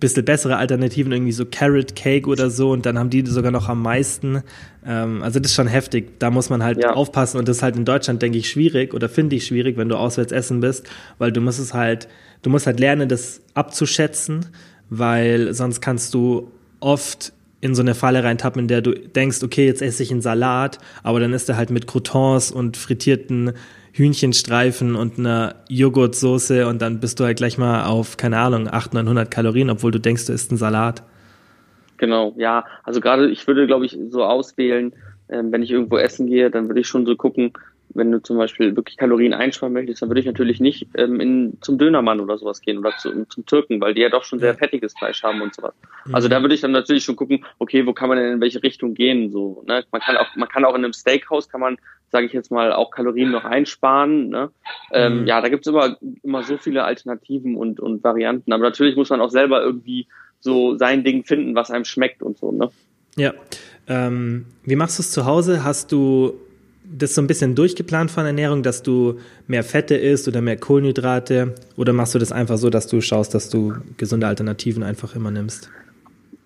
[0.00, 2.70] bisschen bessere Alternativen, irgendwie so Carrot Cake oder so.
[2.70, 4.42] Und dann haben die sogar noch am meisten.
[4.86, 6.18] Ähm, also das ist schon heftig.
[6.18, 6.92] Da muss man halt ja.
[6.92, 7.38] aufpassen.
[7.38, 9.96] Und das ist halt in Deutschland, denke ich, schwierig oder finde ich schwierig, wenn du
[9.96, 12.08] auswärts essen bist, weil du musst es halt,
[12.42, 14.46] du musst halt lernen, das abzuschätzen,
[14.88, 19.66] weil sonst kannst du oft in so eine Falle reintappen, in der du denkst, okay,
[19.66, 23.52] jetzt esse ich einen Salat, aber dann ist er halt mit Croutons und frittierten
[23.98, 29.04] Hühnchenstreifen und einer Joghurtsoße und dann bist du halt gleich mal auf, keine Ahnung, 800,
[29.04, 31.02] 900 Kalorien, obwohl du denkst, du isst einen Salat.
[31.98, 32.64] Genau, ja.
[32.84, 34.92] Also gerade, ich würde, glaube ich, so auswählen,
[35.28, 37.52] ähm, wenn ich irgendwo essen gehe, dann würde ich schon so gucken,
[37.94, 41.58] wenn du zum Beispiel wirklich Kalorien einsparen möchtest, dann würde ich natürlich nicht ähm, in,
[41.60, 44.54] zum Dönermann oder sowas gehen oder zu, zum Türken, weil die ja doch schon sehr
[44.54, 45.74] fettiges Fleisch haben und sowas.
[46.06, 46.14] Mhm.
[46.14, 48.62] Also da würde ich dann natürlich schon gucken, okay, wo kann man denn in welche
[48.62, 49.30] Richtung gehen?
[49.30, 49.84] So, ne?
[49.90, 51.76] Man kann auch, man kann auch in einem Steakhouse kann man,
[52.10, 54.28] sage ich jetzt mal, auch Kalorien noch einsparen.
[54.28, 54.50] Ne?
[54.92, 55.26] Ähm, mhm.
[55.26, 58.52] Ja, da gibt's immer immer so viele Alternativen und und Varianten.
[58.52, 60.06] Aber natürlich muss man auch selber irgendwie
[60.40, 62.52] so sein Ding finden, was einem schmeckt und so.
[62.52, 62.70] Ne?
[63.16, 63.34] Ja.
[63.88, 65.64] Ähm, wie machst du es zu Hause?
[65.64, 66.38] Hast du
[66.90, 71.54] das so ein bisschen durchgeplant von Ernährung, dass du mehr Fette isst oder mehr Kohlenhydrate?
[71.76, 75.30] Oder machst du das einfach so, dass du schaust, dass du gesunde Alternativen einfach immer
[75.30, 75.70] nimmst?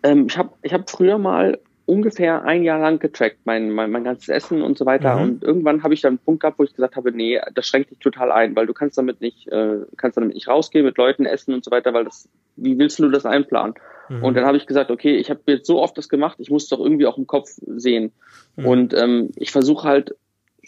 [0.03, 4.05] Ähm, ich habe ich hab früher mal ungefähr ein Jahr lang getrackt, mein, mein, mein
[4.05, 5.17] ganzes Essen und so weiter.
[5.17, 5.23] Mhm.
[5.23, 7.91] Und irgendwann habe ich dann einen Punkt gehabt, wo ich gesagt habe, nee, das schränkt
[7.91, 11.27] dich total ein, weil du kannst damit nicht, äh, kannst damit nicht rausgehen, mit Leuten
[11.27, 13.75] essen und so weiter, weil das, wie willst du das einplanen?
[14.09, 14.23] Mhm.
[14.23, 16.69] Und dann habe ich gesagt, okay, ich habe jetzt so oft das gemacht, ich muss
[16.69, 18.13] doch irgendwie auch im Kopf sehen.
[18.57, 18.67] Mhm.
[18.67, 20.15] Und ähm, ich versuche halt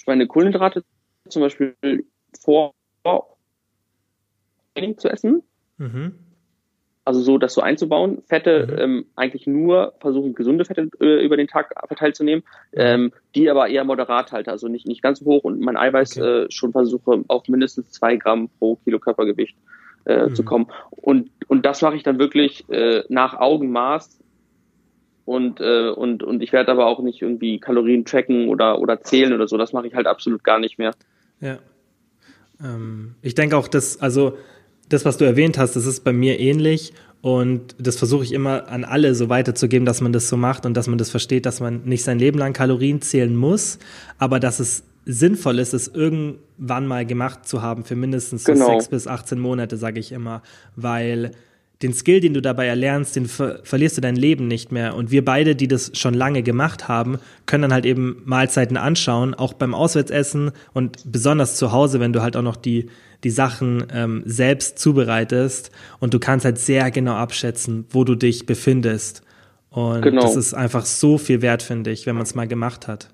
[0.06, 0.84] meine Kohlenhydrate
[1.28, 1.74] zum Beispiel
[2.40, 2.74] vor
[4.74, 5.42] Training zu essen.
[5.78, 6.14] Mhm.
[7.06, 8.22] Also so das so einzubauen.
[8.26, 8.78] Fette mhm.
[8.78, 12.80] ähm, eigentlich nur versuchen, gesunde Fette äh, über den Tag verteilt zu nehmen, mhm.
[12.80, 16.18] ähm, die aber eher moderat halte, also nicht, nicht ganz so hoch und mein Eiweiß
[16.18, 16.44] okay.
[16.44, 19.56] äh, schon versuche auf mindestens zwei Gramm pro Kilo Körpergewicht
[20.06, 20.34] äh, mhm.
[20.34, 20.66] zu kommen.
[20.90, 24.23] Und, und das mache ich dann wirklich äh, nach Augenmaß
[25.24, 29.32] und äh, und und ich werde aber auch nicht irgendwie Kalorien tracken oder oder zählen
[29.32, 29.56] oder so.
[29.56, 30.92] Das mache ich halt absolut gar nicht mehr.
[31.40, 31.58] Ja.
[32.62, 34.36] Ähm, ich denke auch, dass also
[34.88, 38.68] das, was du erwähnt hast, das ist bei mir ähnlich und das versuche ich immer
[38.68, 41.60] an alle so weiterzugeben, dass man das so macht und dass man das versteht, dass
[41.60, 43.78] man nicht sein Leben lang Kalorien zählen muss,
[44.18, 48.66] aber dass es sinnvoll ist, es irgendwann mal gemacht zu haben für mindestens genau.
[48.66, 50.42] so sechs bis 18 Monate, sage ich immer,
[50.76, 51.32] weil
[51.84, 54.96] den Skill, den du dabei erlernst, den ver verlierst du dein Leben nicht mehr.
[54.96, 59.34] Und wir beide, die das schon lange gemacht haben, können dann halt eben Mahlzeiten anschauen,
[59.34, 62.86] auch beim Auswärtsessen und besonders zu Hause, wenn du halt auch noch die,
[63.22, 65.70] die Sachen ähm, selbst zubereitest
[66.00, 69.22] und du kannst halt sehr genau abschätzen, wo du dich befindest.
[69.70, 70.22] Und genau.
[70.22, 73.10] das ist einfach so viel wert, finde ich, wenn man es mal gemacht hat.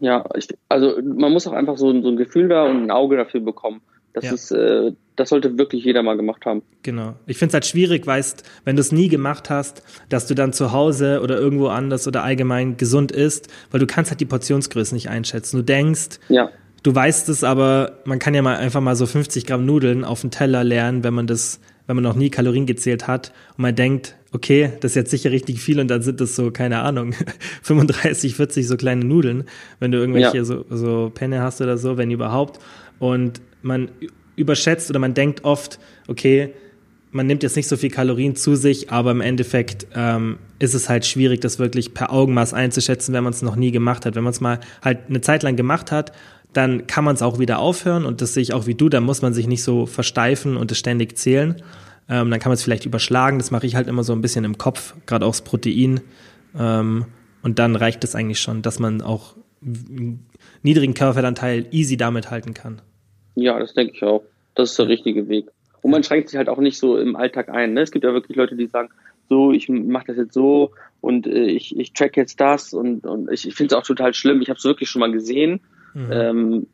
[0.00, 3.16] Ja, ich, also man muss auch einfach so, so ein Gefühl da und ein Auge
[3.16, 3.80] dafür bekommen.
[4.16, 4.32] Das ja.
[4.32, 6.62] ist, äh, das sollte wirklich jeder mal gemacht haben.
[6.82, 7.16] Genau.
[7.26, 10.54] Ich finde es halt schwierig, weißt, wenn du es nie gemacht hast, dass du dann
[10.54, 14.94] zu Hause oder irgendwo anders oder allgemein gesund isst, weil du kannst halt die Portionsgröße
[14.94, 15.58] nicht einschätzen.
[15.58, 16.48] Du denkst, ja.
[16.82, 20.22] du weißt es, aber man kann ja mal einfach mal so 50 Gramm Nudeln auf
[20.22, 23.74] den Teller lernen, wenn man das, wenn man noch nie Kalorien gezählt hat und man
[23.74, 27.12] denkt, okay, das ist jetzt sicher richtig viel und dann sind das so, keine Ahnung,
[27.64, 29.44] 35, 40 so kleine Nudeln,
[29.78, 30.44] wenn du irgendwelche ja.
[30.44, 32.60] so, so Penne hast oder so, wenn überhaupt.
[32.98, 33.90] Und man
[34.36, 36.52] überschätzt oder man denkt oft, okay,
[37.10, 40.88] man nimmt jetzt nicht so viel Kalorien zu sich, aber im Endeffekt ähm, ist es
[40.88, 44.14] halt schwierig, das wirklich per Augenmaß einzuschätzen, wenn man es noch nie gemacht hat.
[44.14, 46.12] Wenn man es mal halt eine Zeit lang gemacht hat,
[46.52, 49.00] dann kann man es auch wieder aufhören und das sehe ich auch wie du, da
[49.00, 51.56] muss man sich nicht so versteifen und es ständig zählen.
[52.08, 54.44] Ähm, dann kann man es vielleicht überschlagen, das mache ich halt immer so ein bisschen
[54.44, 56.00] im Kopf, gerade auch das Protein.
[56.58, 57.06] Ähm,
[57.42, 59.34] und dann reicht es eigentlich schon, dass man auch
[60.62, 62.80] niedrigen Körperfettanteil easy damit halten kann.
[63.36, 64.24] Ja, das denke ich auch.
[64.54, 65.46] Das ist der richtige Weg.
[65.82, 67.74] Und man schränkt sich halt auch nicht so im Alltag ein.
[67.74, 67.82] Ne?
[67.82, 68.88] Es gibt ja wirklich Leute, die sagen,
[69.28, 73.30] so, ich mache das jetzt so und äh, ich, ich track jetzt das und, und
[73.30, 74.42] ich, ich finde es auch total schlimm.
[74.42, 75.60] Ich habe es wirklich schon mal gesehen.
[75.94, 76.12] Mhm.
[76.12, 76.66] Ähm,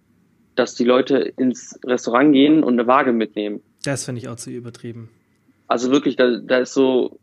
[0.54, 3.62] dass die Leute ins Restaurant gehen und eine Waage mitnehmen.
[3.84, 5.10] Das finde ich auch zu übertrieben.
[5.66, 7.18] Also wirklich, da, da ist so,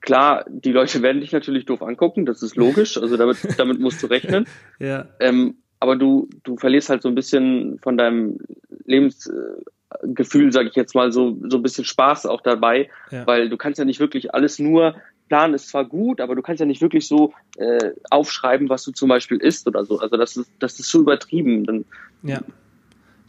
[0.00, 4.02] klar, die Leute werden dich natürlich doof angucken, das ist logisch, also damit, damit musst
[4.02, 4.46] du rechnen.
[4.78, 5.08] ja.
[5.18, 8.38] Ähm, aber du, du verlierst halt so ein bisschen von deinem
[8.84, 13.26] Lebensgefühl, sage ich jetzt mal, so, so ein bisschen Spaß auch dabei, ja.
[13.26, 14.94] weil du kannst ja nicht wirklich alles nur
[15.26, 18.92] planen, ist zwar gut, aber du kannst ja nicht wirklich so äh, aufschreiben, was du
[18.92, 19.98] zum Beispiel isst oder so.
[19.98, 21.64] Also das ist, das ist so übertrieben.
[21.64, 21.84] Dann,
[22.22, 22.42] ja.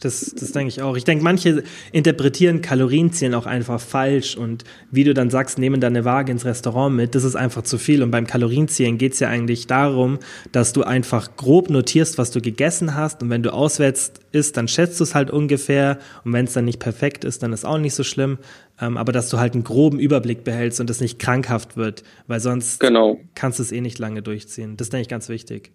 [0.04, 0.96] Das, das denke ich auch.
[0.96, 6.04] Ich denke, manche interpretieren Kalorienzählen auch einfach falsch und wie du dann sagst, nehmen deine
[6.04, 8.02] Waage ins Restaurant mit, das ist einfach zu viel.
[8.02, 10.18] Und beim Kalorienzählen geht es ja eigentlich darum,
[10.52, 14.68] dass du einfach grob notierst, was du gegessen hast und wenn du auswärts isst, dann
[14.68, 17.78] schätzt du es halt ungefähr und wenn es dann nicht perfekt ist, dann ist auch
[17.78, 18.38] nicht so schlimm.
[18.80, 22.40] Ähm, aber dass du halt einen groben Überblick behältst und es nicht krankhaft wird, weil
[22.40, 23.20] sonst genau.
[23.34, 24.76] kannst du es eh nicht lange durchziehen.
[24.76, 25.70] Das denke ich ganz wichtig.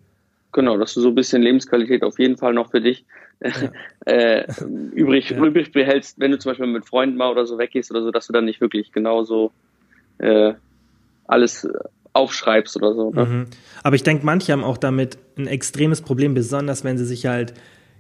[0.52, 3.06] Genau, dass du so ein bisschen Lebensqualität auf jeden Fall noch für dich
[3.42, 3.52] ja.
[4.06, 4.46] äh,
[4.94, 5.38] übrig, ja.
[5.38, 8.28] übrig behältst, wenn du zum Beispiel mit Freunden mal oder so weggehst oder so, dass
[8.28, 9.52] du dann nicht wirklich genauso
[10.18, 10.54] äh,
[11.26, 11.68] alles
[12.14, 13.12] aufschreibst oder so.
[13.12, 13.26] Ne?
[13.26, 13.46] Mhm.
[13.84, 17.54] Aber ich denke, manche haben auch damit ein extremes Problem, besonders wenn sie sich halt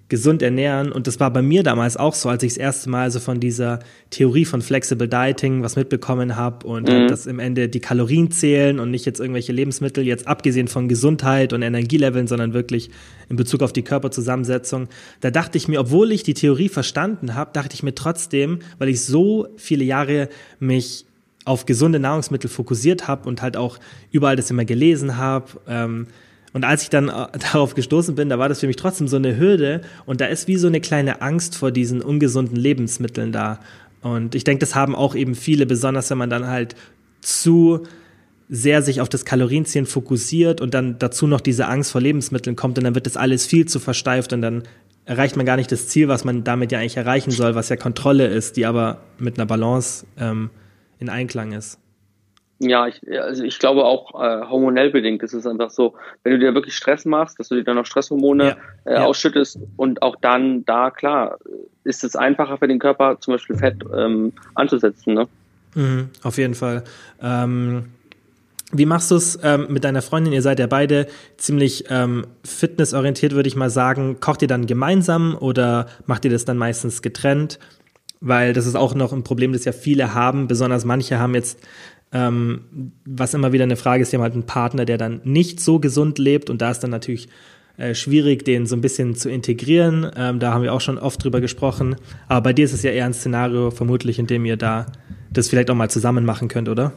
[0.10, 0.91] gesund ernähren.
[0.91, 3.39] Und das war bei mir damals auch so, als ich das erste Mal so von
[3.39, 6.93] dieser Theorie von Flexible Dieting was mitbekommen habe und mhm.
[6.93, 10.89] halt, dass im Ende die Kalorien zählen und nicht jetzt irgendwelche Lebensmittel, jetzt abgesehen von
[10.89, 12.89] Gesundheit und Energieleveln, sondern wirklich
[13.30, 14.89] in Bezug auf die Körperzusammensetzung.
[15.22, 18.89] Da dachte ich mir, obwohl ich die Theorie verstanden habe, dachte ich mir trotzdem, weil
[18.89, 21.06] ich so viele Jahre mich
[21.45, 23.80] auf gesunde Nahrungsmittel fokussiert habe und halt auch
[24.12, 26.08] überall das immer gelesen habe, ähm,
[26.53, 29.17] und als ich dann äh, darauf gestoßen bin, da war das für mich trotzdem so
[29.17, 33.59] eine Hürde und da ist wie so eine kleine Angst vor diesen ungesunden Lebensmitteln da.
[34.01, 36.75] Und ich denke, das haben auch eben viele, besonders wenn man dann halt
[37.21, 37.83] zu
[38.47, 42.77] sehr sich auf das Kalorienziehen fokussiert und dann dazu noch diese Angst vor Lebensmitteln kommt
[42.77, 44.63] und dann wird das alles viel zu versteift und dann
[45.05, 47.75] erreicht man gar nicht das Ziel, was man damit ja eigentlich erreichen soll, was ja
[47.75, 50.49] Kontrolle ist, die aber mit einer Balance ähm,
[50.97, 51.77] in Einklang ist.
[52.60, 56.39] Ja, ich, also ich glaube auch äh, hormonell bedingt ist es einfach so, wenn du
[56.39, 59.06] dir wirklich Stress machst, dass du dir dann noch Stresshormone ja, äh, ja.
[59.06, 61.38] ausschüttest und auch dann da, klar,
[61.86, 65.13] ist es einfacher für den Körper, zum Beispiel Fett ähm, anzusetzen.
[65.13, 65.28] Ne?
[65.76, 66.84] Mhm, auf jeden Fall.
[67.22, 67.86] Ähm,
[68.72, 70.34] wie machst du es ähm, mit deiner Freundin?
[70.34, 74.19] Ihr seid ja beide ziemlich ähm, fitnessorientiert, würde ich mal sagen.
[74.19, 77.58] Kocht ihr dann gemeinsam oder macht ihr das dann meistens getrennt?
[78.22, 80.48] Weil das ist auch noch ein Problem, das ja viele haben.
[80.48, 81.60] Besonders manche haben jetzt
[82.12, 85.60] ähm, was immer wieder eine Frage ist, die haben halt einen Partner, der dann nicht
[85.60, 87.30] so gesund lebt und da ist dann natürlich
[87.78, 90.12] äh, schwierig, den so ein bisschen zu integrieren.
[90.17, 91.95] Ähm, da haben wir auch schon oft drüber gesprochen.
[92.28, 94.88] Aber bei dir ist es ja eher ein Szenario, vermutlich, in dem ihr da
[95.32, 96.91] das vielleicht auch mal zusammen machen könnt, oder?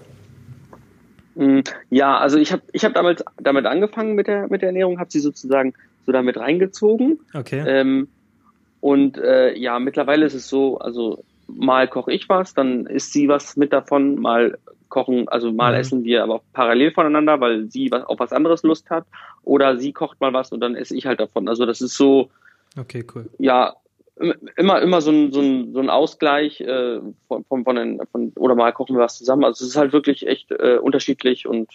[1.34, 4.98] Mm, ja, also ich habe ich hab damals damit angefangen mit der, mit der Ernährung,
[4.98, 5.72] habe sie sozusagen
[6.04, 7.20] so damit reingezogen.
[7.32, 7.62] Okay.
[7.66, 8.08] Ähm,
[8.80, 11.22] und äh, ja, mittlerweile ist es so, also
[11.54, 15.80] mal koche ich was, dann isst sie was mit davon, mal kochen, also mal mhm.
[15.80, 19.06] essen wir aber auch parallel voneinander, weil sie was, auf was anderes Lust hat.
[19.42, 21.48] Oder sie kocht mal was und dann esse ich halt davon.
[21.48, 22.30] Also das ist so.
[22.78, 23.28] Okay, cool.
[23.38, 23.74] Ja,
[24.56, 28.32] immer, immer so ein, so ein, so ein Ausgleich äh, von, von, von, den, von,
[28.36, 29.44] oder mal kochen wir was zusammen.
[29.44, 31.68] Also es ist halt wirklich echt äh, unterschiedlich und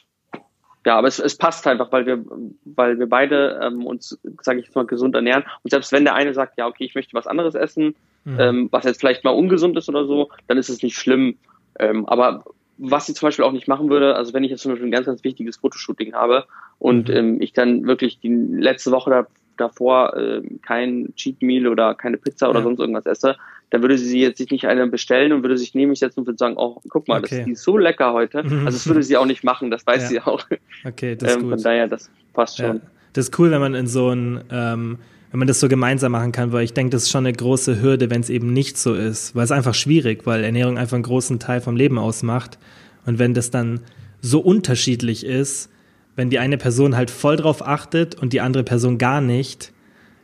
[0.86, 2.24] ja, aber es, es passt einfach, weil wir,
[2.64, 5.44] weil wir beide ähm, uns, sage ich jetzt mal, gesund ernähren.
[5.64, 7.96] Und selbst wenn der eine sagt, ja, okay, ich möchte was anderes essen,
[8.28, 8.40] mhm.
[8.40, 11.38] ähm, was jetzt vielleicht mal ungesund ist oder so, dann ist es nicht schlimm.
[11.80, 12.44] Ähm, aber
[12.78, 14.92] was ich zum Beispiel auch nicht machen würde, also wenn ich jetzt zum Beispiel ein
[14.92, 16.46] ganz, ganz wichtiges Fotoshooting habe
[16.78, 17.16] und mhm.
[17.16, 22.18] ähm, ich dann wirklich die letzte Woche da, davor äh, kein Cheat Meal oder keine
[22.18, 22.64] Pizza oder ja.
[22.64, 23.36] sonst irgendwas esse,
[23.70, 26.28] dann würde sie jetzt sich nicht eine bestellen und würde sich neben mich setzen und
[26.28, 27.40] würde sagen, oh, guck mal, okay.
[27.40, 28.40] das ist so lecker heute.
[28.40, 30.08] Also das würde sie auch nicht machen, das weiß ja.
[30.08, 30.44] sie auch.
[30.86, 31.52] Okay, das ist ähm, gut.
[31.54, 32.78] Von daher, das passt schon.
[32.78, 32.82] Ja.
[33.14, 35.00] Das ist cool, wenn man in so ein ähm,
[35.32, 37.82] wenn man das so gemeinsam machen kann, weil ich denke, das ist schon eine große
[37.82, 41.04] Hürde, wenn es eben nicht so ist, weil es einfach schwierig, weil Ernährung einfach einen
[41.04, 42.58] großen Teil vom Leben ausmacht.
[43.06, 43.82] Und wenn das dann
[44.22, 45.70] so unterschiedlich ist,
[46.16, 49.74] wenn die eine Person halt voll drauf achtet und die andere Person gar nicht,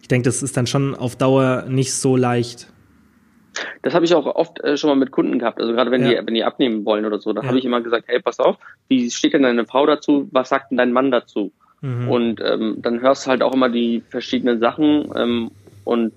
[0.02, 2.68] ich denke, das ist dann schon auf Dauer nicht so leicht.
[3.84, 5.62] Das habe ich auch oft äh, schon mal mit Kunden gehabt.
[5.62, 6.22] Also gerade wenn ja.
[6.22, 7.48] die wenn die abnehmen wollen oder so, da ja.
[7.48, 10.28] habe ich immer gesagt, hey, pass auf, wie steht denn deine Frau dazu?
[10.32, 11.52] Was sagt denn dein Mann dazu?
[11.84, 12.10] Mhm.
[12.10, 15.12] Und ähm, dann hörst du halt auch immer die verschiedenen Sachen.
[15.16, 15.52] Ähm,
[15.84, 16.14] und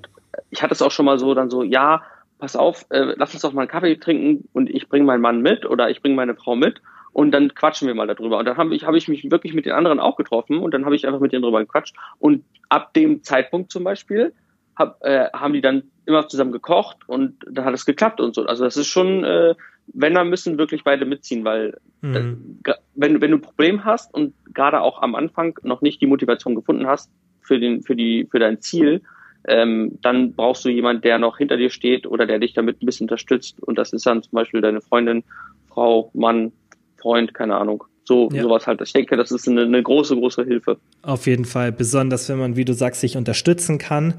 [0.51, 2.03] ich hatte es auch schon mal so, dann so, ja,
[2.39, 5.43] pass auf, äh, lass uns doch mal einen Kaffee trinken und ich bringe meinen Mann
[5.43, 6.81] mit oder ich bringe meine Frau mit
[7.13, 8.39] und dann quatschen wir mal darüber.
[8.39, 10.85] Und dann habe ich, hab ich mich wirklich mit den anderen auch getroffen und dann
[10.85, 11.97] habe ich einfach mit denen darüber gequatscht.
[12.21, 14.33] Und ab dem Zeitpunkt zum Beispiel
[14.77, 18.47] hab, äh, haben die dann immer zusammen gekocht und dann hat es geklappt und so.
[18.47, 19.57] Also das ist schon, äh,
[19.93, 22.61] wenn, dann müssen wirklich beide mitziehen, weil mhm.
[22.65, 26.07] äh, wenn, wenn du ein Problem hast und gerade auch am Anfang noch nicht die
[26.07, 29.03] Motivation gefunden hast für, den, für, die, für dein Ziel,
[29.49, 32.87] ähm, dann brauchst du jemanden, der noch hinter dir steht oder der dich damit ein
[32.87, 33.63] bisschen unterstützt.
[33.63, 35.23] Und das ist dann zum Beispiel deine Freundin,
[35.69, 36.53] Frau, Mann,
[36.97, 37.85] Freund, keine Ahnung.
[38.05, 38.43] So, ja.
[38.43, 38.81] sowas halt.
[38.83, 40.79] Ich denke, das ist eine, eine große, große Hilfe.
[41.03, 41.73] Auf jeden Fall.
[41.73, 44.15] Besonders, wenn man, wie du sagst, sich unterstützen kann.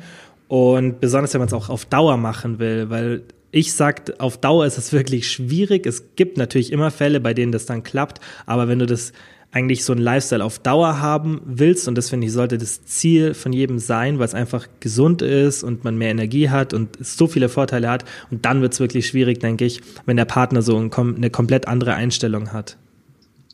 [0.48, 3.24] Und besonders, wenn man es auch auf Dauer machen will, weil
[3.58, 5.88] ich sag, auf Dauer ist es wirklich schwierig.
[5.88, 9.14] Es gibt natürlich immer Fälle, bei denen das dann klappt, aber wenn du das
[9.52, 13.34] eigentlich so ein Lifestyle auf Dauer haben willst, und das finde ich, sollte das Ziel
[13.34, 17.26] von jedem sein, weil es einfach gesund ist und man mehr Energie hat und so
[17.26, 18.06] viele Vorteile hat.
[18.30, 21.96] Und dann wird es wirklich schwierig, denke ich, wenn der Partner so eine komplett andere
[21.96, 22.78] Einstellung hat.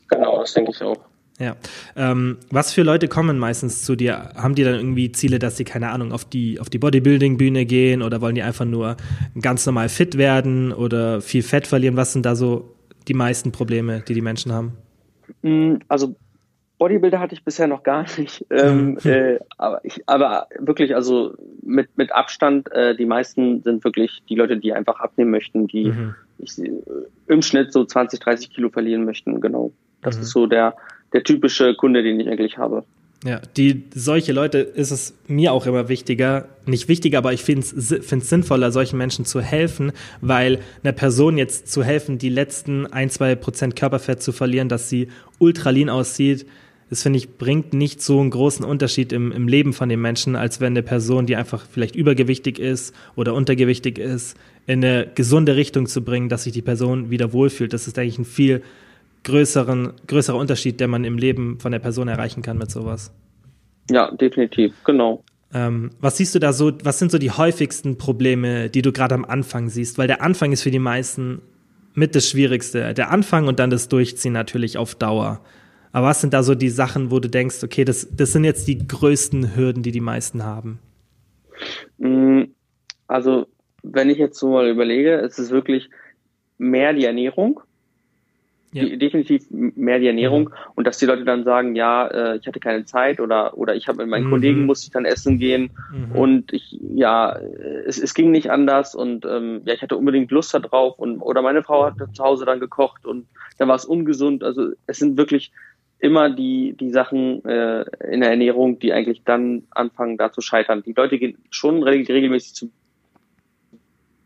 [0.08, 0.98] Genau, das denke ich auch.
[1.40, 1.56] Ja.
[1.96, 4.30] Ähm, was für Leute kommen meistens zu dir?
[4.36, 8.02] Haben die dann irgendwie Ziele, dass sie, keine Ahnung, auf die, auf die Bodybuilding-Bühne gehen
[8.02, 8.96] oder wollen die einfach nur
[9.40, 11.96] ganz normal fit werden oder viel Fett verlieren?
[11.96, 12.76] Was sind da so
[13.08, 14.74] die meisten Probleme, die die Menschen haben?
[15.42, 16.14] Mm, also
[16.78, 18.44] Bodybuilder hatte ich bisher noch gar nicht.
[18.50, 24.22] Ähm, äh, aber, ich, aber wirklich, also mit, mit Abstand, äh, die meisten sind wirklich
[24.28, 26.14] die Leute, die einfach abnehmen möchten, die mhm.
[26.38, 26.70] ich, äh,
[27.26, 29.40] im Schnitt so 20, 30 Kilo verlieren möchten.
[29.40, 29.72] Genau.
[30.02, 30.22] Das mhm.
[30.22, 30.76] ist so der,
[31.14, 32.84] der typische Kunde, den ich eigentlich habe.
[33.24, 37.62] Ja, die solche Leute ist es mir auch immer wichtiger, nicht wichtiger, aber ich finde
[37.62, 37.88] es
[38.28, 43.34] sinnvoller, solchen Menschen zu helfen, weil einer Person jetzt zu helfen, die letzten ein, zwei
[43.34, 46.44] Prozent Körperfett zu verlieren, dass sie ultralin aussieht,
[46.90, 50.36] das finde ich, bringt nicht so einen großen Unterschied im, im Leben von den Menschen,
[50.36, 55.56] als wenn eine Person, die einfach vielleicht übergewichtig ist oder untergewichtig ist, in eine gesunde
[55.56, 57.72] Richtung zu bringen, dass sich die Person wieder wohlfühlt.
[57.72, 58.62] Das ist eigentlich ein viel
[59.24, 63.12] größeren, größerer Unterschied, der man im Leben von der Person erreichen kann mit sowas.
[63.90, 65.24] Ja, definitiv, genau.
[65.52, 69.14] Ähm, was siehst du da so, was sind so die häufigsten Probleme, die du gerade
[69.14, 69.98] am Anfang siehst?
[69.98, 71.42] Weil der Anfang ist für die meisten
[71.94, 72.92] mit das Schwierigste.
[72.92, 75.40] Der Anfang und dann das Durchziehen natürlich auf Dauer.
[75.92, 78.66] Aber was sind da so die Sachen, wo du denkst, okay, das, das sind jetzt
[78.66, 80.80] die größten Hürden, die die meisten haben?
[81.98, 82.42] Mm,
[83.06, 83.46] also,
[83.84, 85.88] wenn ich jetzt so mal überlege, es ist wirklich
[86.58, 87.60] mehr die Ernährung
[88.74, 88.96] ja.
[88.96, 90.54] definitiv mehr die Ernährung mhm.
[90.74, 93.86] und dass die Leute dann sagen, ja, äh, ich hatte keine Zeit oder oder ich
[93.86, 94.30] habe mit meinen mhm.
[94.30, 96.16] Kollegen musste ich dann essen gehen mhm.
[96.16, 97.38] und ich ja,
[97.86, 101.40] es, es ging nicht anders und ähm, ja, ich hatte unbedingt Lust darauf und oder
[101.40, 103.26] meine Frau hat zu Hause dann gekocht und
[103.58, 104.42] dann war es ungesund.
[104.42, 105.52] Also es sind wirklich
[106.00, 110.82] immer die die Sachen äh, in der Ernährung, die eigentlich dann anfangen da zu scheitern.
[110.84, 112.72] Die Leute gehen schon regelmäßig zum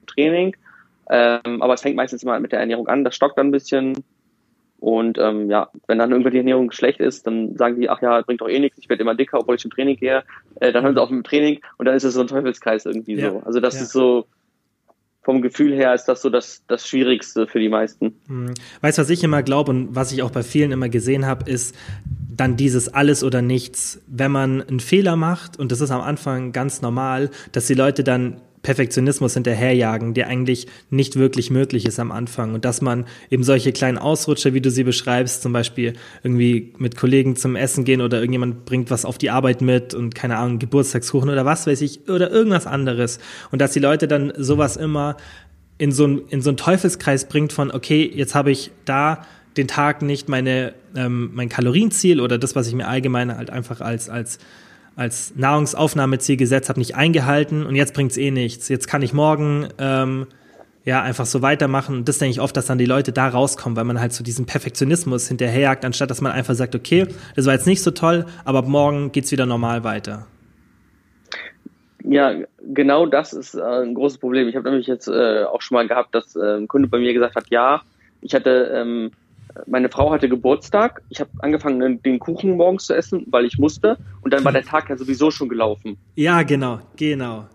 [0.06, 0.56] Training,
[1.10, 3.04] ähm, aber es fängt meistens immer mit der Ernährung an.
[3.04, 3.92] Das stockt dann ein bisschen
[4.80, 8.20] und ähm, ja, wenn dann irgendwie die Ernährung schlecht ist, dann sagen die, ach ja,
[8.22, 10.22] bringt doch eh nichts, ich werde immer dicker, obwohl ich zum Training gehe.
[10.60, 12.86] Äh, dann hören sie auf mit dem Training und dann ist es so ein Teufelskreis
[12.86, 13.30] irgendwie ja.
[13.30, 13.42] so.
[13.44, 13.82] Also das ja.
[13.82, 14.26] ist so,
[15.28, 18.14] vom Gefühl her ist das so das, das Schwierigste für die meisten.
[18.28, 18.54] Hm.
[18.80, 21.50] Weißt du, was ich immer glaube und was ich auch bei vielen immer gesehen habe,
[21.50, 21.74] ist
[22.34, 24.00] dann dieses alles oder nichts.
[24.06, 28.04] Wenn man einen Fehler macht, und das ist am Anfang ganz normal, dass die Leute
[28.04, 32.54] dann Perfektionismus hinterherjagen, der eigentlich nicht wirklich möglich ist am Anfang.
[32.54, 36.96] Und dass man eben solche kleinen Ausrutscher, wie du sie beschreibst, zum Beispiel irgendwie mit
[36.96, 40.58] Kollegen zum Essen gehen oder irgendjemand bringt was auf die Arbeit mit und keine Ahnung,
[40.58, 43.18] Geburtstagskuchen oder was weiß ich, oder irgendwas anderes.
[43.50, 45.16] Und dass die Leute dann sowas immer
[45.78, 49.24] in so, ein, in so einen Teufelskreis bringt von, okay, jetzt habe ich da
[49.56, 53.80] den Tag nicht meine, ähm, mein Kalorienziel oder das, was ich mir allgemein halt einfach
[53.80, 54.38] als, als
[54.98, 58.68] als Nahrungsaufnahmeziel gesetzt habe, nicht eingehalten und jetzt bringt es eh nichts.
[58.68, 60.26] Jetzt kann ich morgen ähm,
[60.84, 61.98] ja einfach so weitermachen.
[61.98, 64.24] Und das denke ich oft, dass dann die Leute da rauskommen, weil man halt so
[64.24, 67.06] diesen Perfektionismus hinterherjagt, anstatt dass man einfach sagt, okay,
[67.36, 70.26] das war jetzt nicht so toll, aber ab morgen geht's wieder normal weiter.
[72.02, 72.32] Ja,
[72.74, 74.48] genau das ist äh, ein großes Problem.
[74.48, 77.14] Ich habe nämlich jetzt äh, auch schon mal gehabt, dass äh, ein Kunde bei mir
[77.14, 77.82] gesagt hat, ja,
[78.20, 79.12] ich hatte ähm,
[79.66, 81.02] meine Frau hatte Geburtstag.
[81.08, 83.98] Ich habe angefangen, den Kuchen morgens zu essen, weil ich musste.
[84.22, 85.96] Und dann war der Tag ja sowieso schon gelaufen.
[86.14, 87.46] Ja, genau, genau.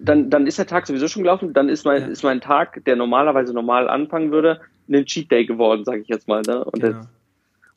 [0.00, 1.52] Dann, dann ist der Tag sowieso schon gelaufen.
[1.52, 2.08] Dann ist mein, ja.
[2.08, 6.26] ist mein Tag, der normalerweise normal anfangen würde, ein Cheat Day geworden, sage ich jetzt
[6.26, 6.42] mal.
[6.46, 6.64] Ne?
[6.64, 6.98] Und genau.
[6.98, 7.08] das,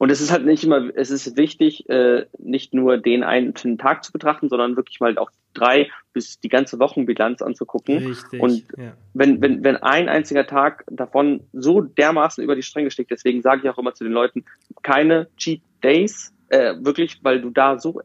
[0.03, 4.03] und es ist halt nicht immer, es ist wichtig, äh, nicht nur den einen Tag
[4.03, 8.07] zu betrachten, sondern wirklich mal auch drei bis die ganze Wochenbilanz anzugucken.
[8.07, 8.97] Richtig, und ja.
[9.13, 13.61] wenn, wenn, wenn ein einziger Tag davon so dermaßen über die Stränge steckt, deswegen sage
[13.63, 14.43] ich auch immer zu den Leuten,
[14.81, 18.01] keine Cheat Days, äh, wirklich, weil du da so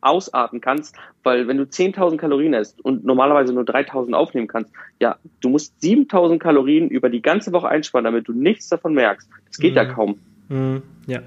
[0.00, 5.18] ausarten kannst, weil wenn du 10.000 Kalorien isst und normalerweise nur 3.000 aufnehmen kannst, ja,
[5.42, 9.28] du musst 7.000 Kalorien über die ganze Woche einsparen, damit du nichts davon merkst.
[9.46, 9.76] Das geht mhm.
[9.76, 10.20] ja kaum.
[10.48, 10.82] Mhm.
[11.06, 11.20] Ja,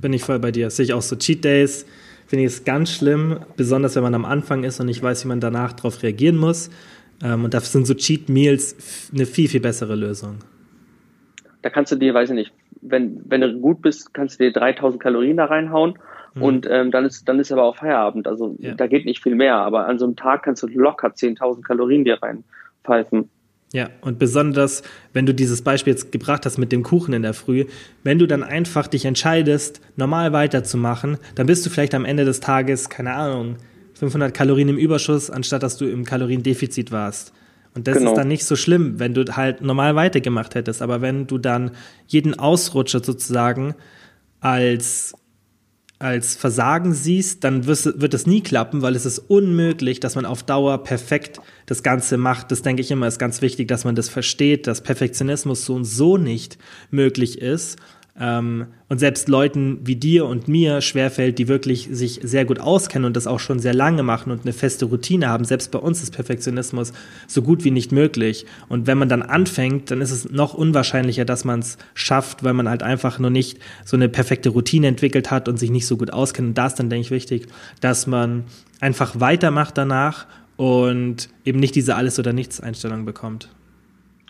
[0.00, 0.70] bin ich voll bei dir.
[0.70, 1.86] Sehe ich auch so Cheat Days.
[2.26, 5.28] Finde ich es ganz schlimm, besonders wenn man am Anfang ist und nicht weiß, wie
[5.28, 6.70] man danach darauf reagieren muss.
[7.22, 10.38] Ähm, und dafür sind so Cheat Meals eine viel, viel bessere Lösung.
[11.62, 14.52] Da kannst du dir, weiß ich nicht, wenn, wenn du gut bist, kannst du dir
[14.52, 15.98] 3000 Kalorien da reinhauen
[16.34, 16.42] Mhm.
[16.42, 18.26] Und ähm, dann ist dann ist aber auch Feierabend.
[18.28, 18.74] Also ja.
[18.74, 19.56] da geht nicht viel mehr.
[19.56, 23.30] Aber an so einem Tag kannst du locker 10.000 Kalorien dir reinpfeifen.
[23.72, 27.34] Ja, und besonders, wenn du dieses Beispiel jetzt gebracht hast mit dem Kuchen in der
[27.34, 27.66] Früh,
[28.02, 32.40] wenn du dann einfach dich entscheidest, normal weiterzumachen, dann bist du vielleicht am Ende des
[32.40, 33.56] Tages, keine Ahnung,
[33.94, 37.32] 500 Kalorien im Überschuss, anstatt dass du im Kaloriendefizit warst.
[37.74, 38.10] Und das genau.
[38.10, 40.82] ist dann nicht so schlimm, wenn du halt normal weitergemacht hättest.
[40.82, 41.70] Aber wenn du dann
[42.08, 43.74] jeden Ausrutscher sozusagen
[44.40, 45.14] als
[46.00, 50.42] als Versagen siehst, dann wird es nie klappen, weil es ist unmöglich, dass man auf
[50.42, 52.50] Dauer perfekt das Ganze macht.
[52.50, 55.84] Das denke ich immer ist ganz wichtig, dass man das versteht, dass Perfektionismus so und
[55.84, 56.56] so nicht
[56.90, 57.78] möglich ist.
[58.20, 63.06] Ähm, und selbst Leuten wie dir und mir schwerfällt, die wirklich sich sehr gut auskennen
[63.06, 66.02] und das auch schon sehr lange machen und eine feste Routine haben, selbst bei uns
[66.02, 66.92] ist Perfektionismus
[67.26, 68.44] so gut wie nicht möglich.
[68.68, 72.52] Und wenn man dann anfängt, dann ist es noch unwahrscheinlicher, dass man es schafft, weil
[72.52, 75.96] man halt einfach nur nicht so eine perfekte Routine entwickelt hat und sich nicht so
[75.96, 76.48] gut auskennt.
[76.48, 77.46] Und da ist dann, denke ich, wichtig,
[77.80, 78.44] dass man
[78.80, 83.48] einfach weitermacht danach und eben nicht diese Alles- oder Nichts-Einstellung bekommt.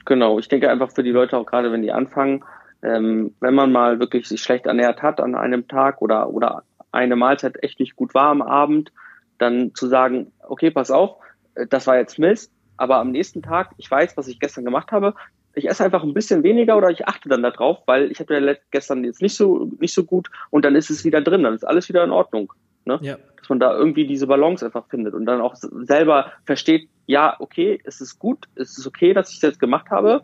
[0.05, 2.43] Genau, ich denke einfach für die Leute auch gerade, wenn die anfangen,
[2.83, 6.63] ähm, wenn man mal wirklich sich schlecht ernährt hat an einem Tag oder, oder
[6.93, 8.93] eine Mahlzeit echt nicht gut war am Abend,
[9.39, 11.17] dann zu sagen, okay, pass auf,
[11.55, 14.93] äh, das war jetzt Mist, aber am nächsten Tag, ich weiß, was ich gestern gemacht
[14.93, 15.15] habe,
[15.55, 18.55] ich esse einfach ein bisschen weniger oder ich achte dann darauf, weil ich hatte ja
[18.71, 21.67] gestern jetzt nicht so, nicht so gut und dann ist es wieder drin, dann ist
[21.67, 22.53] alles wieder in Ordnung.
[22.85, 22.99] Ne?
[23.03, 23.17] Ja.
[23.37, 27.81] Dass man da irgendwie diese Balance einfach findet und dann auch selber versteht, ja, okay,
[27.85, 30.23] es ist gut, es ist okay, dass ich das jetzt gemacht habe,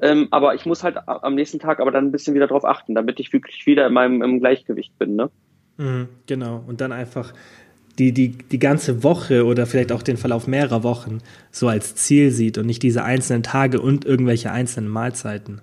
[0.00, 2.94] ähm, aber ich muss halt am nächsten Tag aber dann ein bisschen wieder drauf achten,
[2.94, 5.16] damit ich wirklich wieder in meinem im Gleichgewicht bin.
[5.16, 5.30] Ne?
[5.76, 6.64] Mhm, genau.
[6.66, 7.32] Und dann einfach
[7.98, 11.18] die, die, die ganze Woche oder vielleicht auch den Verlauf mehrerer Wochen
[11.50, 15.60] so als Ziel sieht und nicht diese einzelnen Tage und irgendwelche einzelnen Mahlzeiten.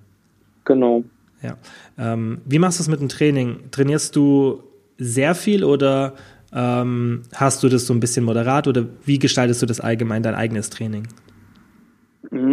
[0.64, 1.04] Genau.
[1.42, 1.56] Ja.
[1.98, 3.70] Ähm, wie machst du es mit dem Training?
[3.70, 4.62] Trainierst du
[4.96, 6.14] sehr viel oder
[6.54, 10.34] ähm, hast du das so ein bisschen moderat oder wie gestaltest du das allgemein, dein
[10.34, 11.08] eigenes Training?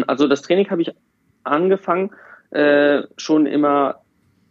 [0.08, 0.92] Also das Training habe ich
[1.50, 2.12] angefangen,
[2.52, 4.02] äh, schon immer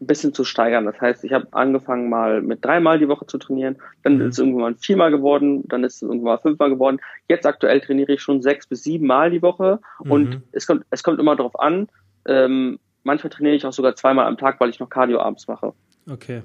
[0.01, 0.84] ein bisschen zu steigern.
[0.84, 4.22] Das heißt, ich habe angefangen mal mit dreimal die Woche zu trainieren, dann mhm.
[4.22, 6.99] ist es irgendwann viermal geworden, dann ist es irgendwann fünfmal geworden.
[7.28, 10.11] Jetzt aktuell trainiere ich schon sechs bis sieben Mal die Woche mhm.
[10.11, 11.88] und es kommt, es kommt immer darauf an.
[12.26, 15.72] Ähm, manchmal trainiere ich auch sogar zweimal am Tag, weil ich noch Cardio abends mache.
[16.09, 16.42] Okay.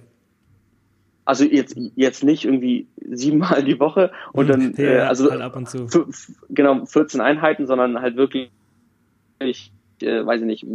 [1.26, 5.56] Also jetzt jetzt nicht irgendwie siebenmal die Woche und dann ja, äh, also halt ab
[5.56, 5.88] und zu.
[6.50, 8.52] genau 14 Einheiten, sondern halt wirklich
[9.40, 9.72] ich
[10.04, 10.66] äh, weiß ich nicht,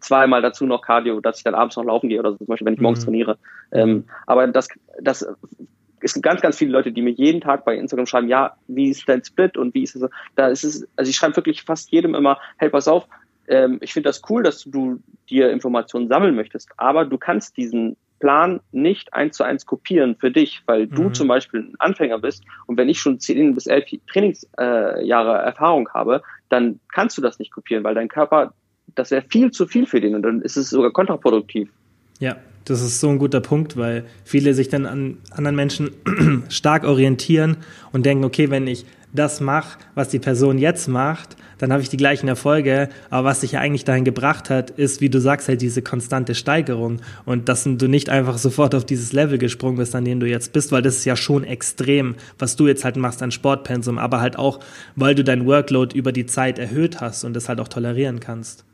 [0.00, 2.66] zweimal dazu noch Cardio, dass ich dann abends noch laufen gehe oder so, zum Beispiel,
[2.66, 3.04] wenn ich morgens mhm.
[3.04, 3.38] trainiere.
[3.72, 4.68] Ähm, aber das,
[5.00, 5.26] das,
[6.00, 8.90] es gibt ganz, ganz viele Leute, die mir jeden Tag bei Instagram schreiben, ja, wie
[8.90, 11.90] ist dein Split und wie ist es, da ist es, also ich schreibe wirklich fast
[11.90, 13.06] jedem immer, hey, pass auf,
[13.48, 17.96] ähm, ich finde das cool, dass du dir Informationen sammeln möchtest, aber du kannst diesen
[18.20, 21.14] Plan nicht eins zu eins kopieren für dich, weil du mhm.
[21.14, 25.88] zum Beispiel ein Anfänger bist und wenn ich schon zehn bis elf Trainingsjahre äh, Erfahrung
[25.90, 28.54] habe, dann kannst du das nicht kopieren, weil dein Körper
[28.94, 31.68] das wäre viel zu viel für den und dann ist es sogar kontraproduktiv.
[32.20, 35.90] Ja, das ist so ein guter Punkt, weil viele sich dann an anderen Menschen
[36.48, 37.58] stark orientieren
[37.92, 41.88] und denken, okay, wenn ich das mache, was die Person jetzt macht, dann habe ich
[41.88, 42.88] die gleichen Erfolge.
[43.10, 46.34] Aber was dich ja eigentlich dahin gebracht hat, ist, wie du sagst, halt diese konstante
[46.34, 50.26] Steigerung und dass du nicht einfach sofort auf dieses Level gesprungen bist, an dem du
[50.26, 53.98] jetzt bist, weil das ist ja schon extrem, was du jetzt halt machst an Sportpensum,
[53.98, 54.58] aber halt auch,
[54.96, 58.64] weil du dein Workload über die Zeit erhöht hast und das halt auch tolerieren kannst.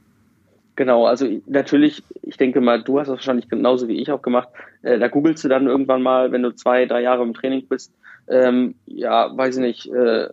[0.80, 4.48] Genau, also natürlich, ich denke mal, du hast das wahrscheinlich genauso wie ich auch gemacht.
[4.80, 7.92] Äh, da googelst du dann irgendwann mal, wenn du zwei, drei Jahre im Training bist,
[8.28, 10.30] ähm, ja, weiß ich nicht, äh,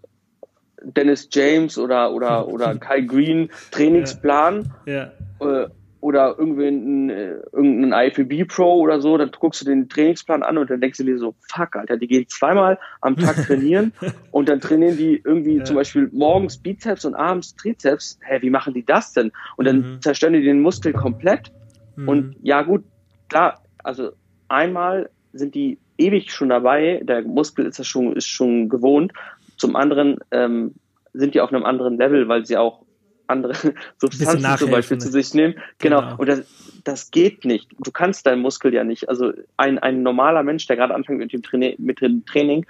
[0.81, 4.71] Dennis James oder oder oder Kai Green Trainingsplan.
[4.85, 5.11] Ja.
[5.41, 5.63] ja.
[5.63, 5.67] Äh,
[6.07, 10.69] oder irgendein, äh, irgendein IFBB Pro oder so, dann guckst du den Trainingsplan an und
[10.69, 13.91] dann denkst du dir so, fuck, Alter, die gehen zweimal am Tag trainieren
[14.31, 15.65] und dann trainieren die irgendwie ja.
[15.65, 18.19] zum Beispiel morgens Bizeps und abends Trizeps.
[18.21, 19.33] Hä, wie machen die das denn?
[19.57, 20.01] Und dann mhm.
[20.01, 21.51] zerstören die den Muskel komplett.
[21.97, 22.07] Mhm.
[22.07, 22.85] Und ja, gut,
[23.27, 24.11] klar, also
[24.47, 29.11] einmal sind die ewig schon dabei, der Muskel ist das schon, ist schon gewohnt.
[29.57, 30.75] Zum anderen ähm,
[31.11, 32.86] sind die auf einem anderen Level, weil sie auch
[33.27, 33.53] andere
[33.97, 35.55] Substanzen zum Beispiel zu sich nehmen.
[35.79, 36.01] Genau.
[36.01, 36.15] genau.
[36.17, 36.41] Und das,
[36.83, 37.67] das geht nicht.
[37.79, 39.09] Du kannst deinen Muskel ja nicht.
[39.09, 42.65] Also ein, ein normaler Mensch, der gerade anfängt mit dem, Training, mit dem Training,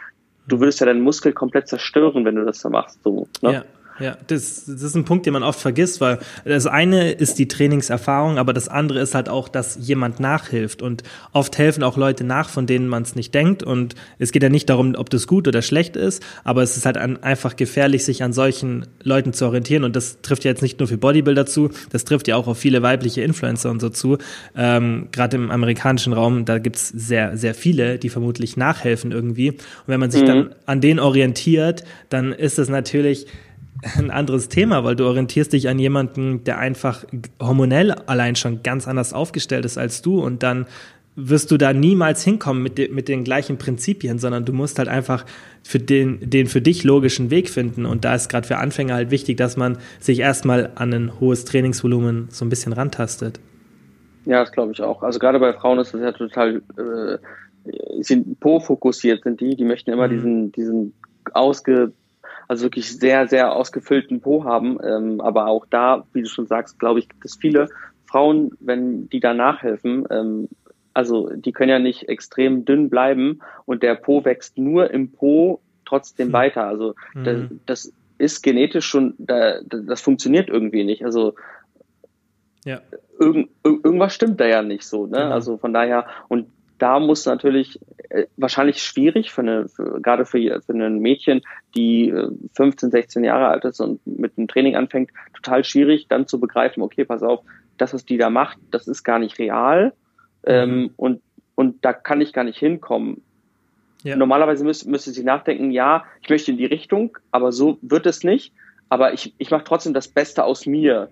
[0.48, 3.02] du würdest ja deinen Muskel komplett zerstören, wenn du das so machst.
[3.04, 3.54] So, ne?
[3.54, 3.66] ja.
[4.00, 7.48] Ja, das, das ist ein Punkt, den man oft vergisst, weil das eine ist die
[7.48, 10.82] Trainingserfahrung, aber das andere ist halt auch, dass jemand nachhilft.
[10.82, 13.64] Und oft helfen auch Leute nach, von denen man es nicht denkt.
[13.64, 16.86] Und es geht ja nicht darum, ob das gut oder schlecht ist, aber es ist
[16.86, 19.84] halt einfach gefährlich, sich an solchen Leuten zu orientieren.
[19.84, 22.58] Und das trifft ja jetzt nicht nur für Bodybuilder zu, das trifft ja auch auf
[22.58, 24.18] viele weibliche Influencer und so zu.
[24.56, 29.52] Ähm, Gerade im amerikanischen Raum, da gibt's sehr, sehr viele, die vermutlich nachhelfen irgendwie.
[29.52, 30.28] Und wenn man sich mhm.
[30.28, 33.28] dann an denen orientiert, dann ist es natürlich
[33.98, 37.06] ein anderes Thema, weil du orientierst dich an jemanden, der einfach
[37.42, 40.66] hormonell allein schon ganz anders aufgestellt ist als du und dann
[41.20, 44.88] wirst du da niemals hinkommen mit, de, mit den gleichen Prinzipien, sondern du musst halt
[44.88, 45.26] einfach
[45.64, 47.88] für den, den für dich logischen Weg finden.
[47.88, 51.44] Und da ist gerade für Anfänger halt wichtig, dass man sich erstmal an ein hohes
[51.44, 53.40] Trainingsvolumen so ein bisschen rantastet.
[54.26, 55.02] Ja, das glaube ich auch.
[55.02, 57.18] Also gerade bei Frauen ist das ja total, äh,
[58.04, 60.12] sind Po-fokussiert sind die, die möchten immer mhm.
[60.12, 60.94] diesen, diesen
[61.34, 61.94] ausge
[62.48, 64.78] also wirklich sehr, sehr ausgefüllten Po haben.
[64.84, 67.68] Ähm, aber auch da, wie du schon sagst, glaube ich, gibt es viele
[68.06, 70.50] Frauen, wenn die da nachhelfen, ähm,
[70.94, 75.62] also die können ja nicht extrem dünn bleiben und der Po wächst nur im Po
[75.86, 76.34] trotzdem mhm.
[76.34, 76.64] weiter.
[76.64, 77.24] Also mhm.
[77.24, 81.06] das, das, ist genetisch schon, da, das funktioniert irgendwie nicht.
[81.06, 81.36] Also
[82.66, 82.82] ja.
[83.20, 85.06] irgend, irgendwas stimmt da ja nicht so.
[85.06, 85.20] Ne?
[85.20, 85.30] Genau.
[85.30, 90.62] Also von daher, und da muss natürlich äh, wahrscheinlich schwierig für eine, für, gerade für,
[90.62, 91.42] für ein Mädchen,
[91.76, 92.14] die
[92.54, 96.40] 15, äh, 16 Jahre alt ist und mit dem Training anfängt, total schwierig, dann zu
[96.40, 97.42] begreifen, okay, pass auf,
[97.78, 99.94] das, was die da macht, das ist gar nicht real
[100.46, 100.90] ähm, mhm.
[100.98, 101.22] und,
[101.56, 103.22] und da kann ich gar nicht hinkommen.
[104.04, 104.16] Ja.
[104.16, 108.24] Normalerweise müsste, müsste sie nachdenken, ja, ich möchte in die Richtung, aber so wird es
[108.24, 108.54] nicht.
[108.90, 111.10] Aber ich, ich mache trotzdem das Beste aus mir.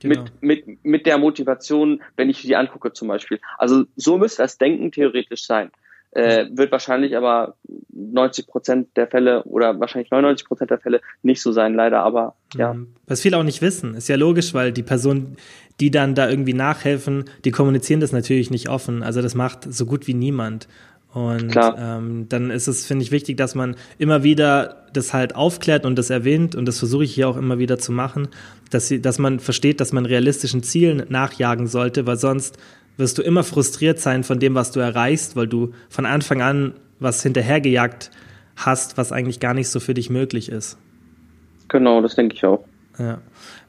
[0.00, 0.22] Genau.
[0.40, 3.40] Mit, mit, mit der Motivation, wenn ich die angucke zum Beispiel.
[3.58, 5.70] Also so müsste das Denken theoretisch sein.
[6.12, 7.56] Äh, wird wahrscheinlich aber
[7.92, 12.36] 90 Prozent der Fälle oder wahrscheinlich 99 Prozent der Fälle nicht so sein, leider, aber
[12.54, 12.72] ja.
[12.72, 12.94] Mhm.
[13.06, 15.36] Was viele auch nicht wissen, ist ja logisch, weil die Personen,
[15.78, 19.02] die dann da irgendwie nachhelfen, die kommunizieren das natürlich nicht offen.
[19.02, 20.68] Also das macht so gut wie niemand.
[21.16, 25.86] Und ähm, dann ist es, finde ich, wichtig, dass man immer wieder das halt aufklärt
[25.86, 28.28] und das erwähnt, und das versuche ich hier auch immer wieder zu machen,
[28.68, 32.58] dass, sie, dass man versteht, dass man realistischen Zielen nachjagen sollte, weil sonst
[32.98, 36.74] wirst du immer frustriert sein von dem, was du erreichst, weil du von Anfang an
[37.00, 38.10] was hinterhergejagt
[38.56, 40.76] hast, was eigentlich gar nicht so für dich möglich ist.
[41.68, 42.62] Genau, das denke ich auch.
[42.98, 43.22] Ja.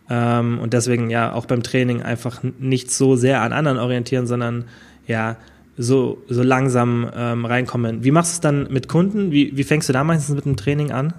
[0.09, 4.65] Ähm, und deswegen ja auch beim Training einfach nicht so sehr an anderen orientieren, sondern
[5.07, 5.37] ja,
[5.77, 8.03] so, so langsam ähm, reinkommen.
[8.03, 9.31] Wie machst du es dann mit Kunden?
[9.31, 11.13] Wie, wie fängst du da meistens mit dem Training an?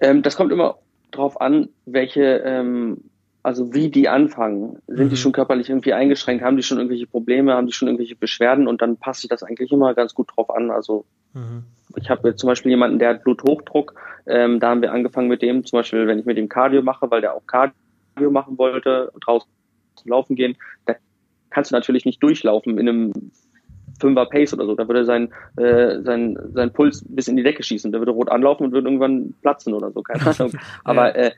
[0.00, 0.78] Ähm, das kommt immer
[1.10, 2.98] drauf an, welche, ähm,
[3.42, 4.78] also wie die anfangen.
[4.86, 5.10] Sind mhm.
[5.10, 6.42] die schon körperlich irgendwie eingeschränkt?
[6.42, 7.54] Haben die schon irgendwelche Probleme?
[7.54, 8.66] Haben die schon irgendwelche Beschwerden?
[8.66, 10.70] Und dann passe ich das eigentlich immer ganz gut drauf an.
[10.70, 11.64] Also mhm.
[11.96, 13.94] ich habe jetzt zum Beispiel jemanden, der hat Bluthochdruck.
[14.26, 17.10] Ähm, da haben wir angefangen mit dem, zum Beispiel, wenn ich mit dem Cardio mache,
[17.10, 19.48] weil der auch Cardio machen wollte, draußen
[20.04, 20.94] laufen gehen, da
[21.58, 23.12] kannst du natürlich nicht durchlaufen in einem
[23.98, 24.76] Fünfer Pace oder so.
[24.76, 27.90] Da würde sein, äh, sein, sein Puls bis in die Decke schießen.
[27.90, 30.52] Der würde rot anlaufen und würde irgendwann platzen oder so, keine Ahnung.
[30.84, 31.32] Aber äh,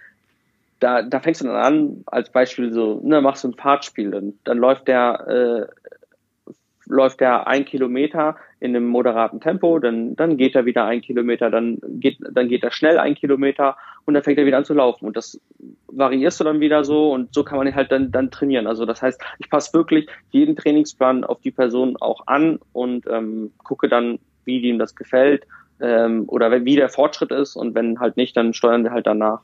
[0.79, 4.35] da, da fängst du dann an, als Beispiel so, ne, machst du ein Fahrtspiel, dann,
[4.45, 5.69] dann läuft der
[6.47, 6.53] äh,
[6.85, 11.49] läuft er ein Kilometer in einem moderaten Tempo, dann, dann geht er wieder ein Kilometer,
[11.49, 13.77] dann geht, dann geht er schnell ein Kilometer
[14.11, 15.07] und dann fängt er wieder an zu laufen.
[15.07, 15.41] Und das
[15.87, 18.67] variierst du dann wieder so und so kann man halt dann, dann trainieren.
[18.67, 23.53] Also das heißt, ich passe wirklich jeden Trainingsplan auf die Person auch an und ähm,
[23.63, 25.47] gucke dann, wie ihm das gefällt
[25.81, 29.43] ähm, oder wie der Fortschritt ist und wenn halt nicht, dann steuern wir halt danach.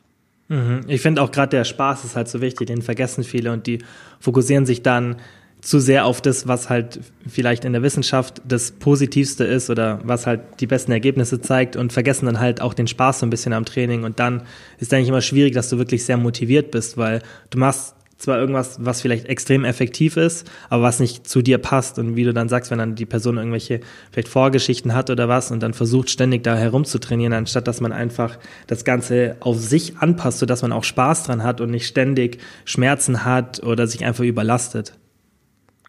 [0.48, 0.80] Mhm.
[0.88, 3.78] Ich finde auch gerade der Spaß ist halt so wichtig, den vergessen viele und die
[4.18, 5.16] fokussieren sich dann
[5.60, 10.26] zu sehr auf das, was halt vielleicht in der Wissenschaft das Positivste ist oder was
[10.26, 13.52] halt die besten Ergebnisse zeigt und vergessen dann halt auch den Spaß so ein bisschen
[13.52, 14.04] am Training.
[14.04, 14.42] Und dann
[14.78, 18.78] ist eigentlich immer schwierig, dass du wirklich sehr motiviert bist, weil du machst zwar irgendwas,
[18.80, 21.98] was vielleicht extrem effektiv ist, aber was nicht zu dir passt.
[21.98, 23.80] Und wie du dann sagst, wenn dann die Person irgendwelche
[24.10, 28.38] vielleicht Vorgeschichten hat oder was und dann versucht ständig da herumzutrainieren, anstatt dass man einfach
[28.66, 33.24] das Ganze auf sich anpasst, sodass man auch Spaß dran hat und nicht ständig Schmerzen
[33.24, 34.94] hat oder sich einfach überlastet.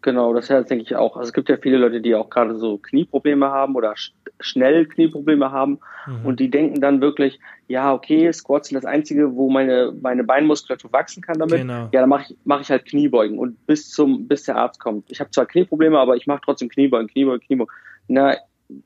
[0.02, 1.18] Genau, das ja, denke ich auch.
[1.18, 4.86] Also es gibt ja viele Leute, die auch gerade so Knieprobleme haben oder sch schnell
[4.86, 6.26] Knieprobleme haben mhm.
[6.26, 10.94] und die denken dann wirklich, ja, okay, Squats sind das Einzige, wo meine, meine Beinmuskulatur
[10.94, 11.62] wachsen kann damit.
[11.62, 11.90] Genau.
[11.92, 15.12] Ja, dann mache ich, mach ich halt Kniebeugen und bis zum, bis der Arzt kommt.
[15.12, 17.74] Ich habe zwar Knieprobleme, aber ich mache trotzdem Kniebeugen, Kniebeugen, Kniebeugen.
[18.08, 18.36] Na,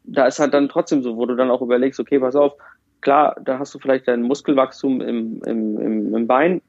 [0.03, 2.53] da ist halt dann trotzdem so, wo du dann auch überlegst, okay, pass auf,
[3.01, 6.62] klar, da hast du vielleicht dein Muskelwachstum im, im, im, im Bein,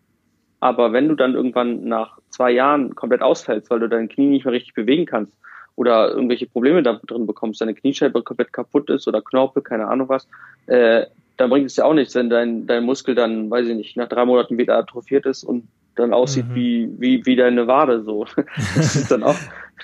[0.63, 4.45] aber wenn du dann irgendwann nach zwei Jahren komplett ausfällst, weil du dein Knie nicht
[4.45, 5.33] mehr richtig bewegen kannst
[5.75, 10.09] oder irgendwelche Probleme da drin bekommst, deine Kniescheibe komplett kaputt ist oder Knorpel, keine Ahnung
[10.09, 10.29] was,
[10.69, 11.07] äh,
[11.37, 14.09] dann bringt es ja auch nichts, wenn dein, dein Muskel dann, weiß ich nicht, nach
[14.09, 16.55] drei Monaten wieder atrophiert ist und dann aussieht mhm.
[16.55, 18.25] wie, wie, wie deine Wade so.
[18.77, 19.39] Das ist dann auch,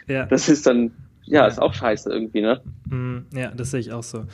[0.07, 0.26] ja.
[0.26, 0.93] das ist dann,
[1.24, 2.61] ja, ist auch scheiße irgendwie, ne?
[2.89, 3.26] Mhm.
[3.35, 4.26] Ja, das sehe ich auch so.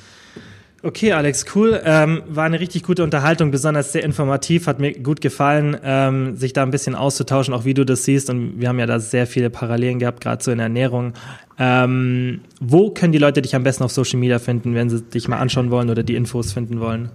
[0.85, 1.81] Okay, Alex, cool.
[1.83, 6.53] Ähm, war eine richtig gute Unterhaltung, besonders sehr informativ, hat mir gut gefallen, ähm, sich
[6.53, 8.29] da ein bisschen auszutauschen, auch wie du das siehst.
[8.29, 11.15] Und wir haben ja da sehr viele Parallelen gehabt, gerade so in der Ernährung.
[11.59, 15.27] Ähm, wo können die Leute dich am besten auf Social Media finden, wenn sie dich
[15.27, 17.09] mal anschauen wollen oder die Infos finden wollen?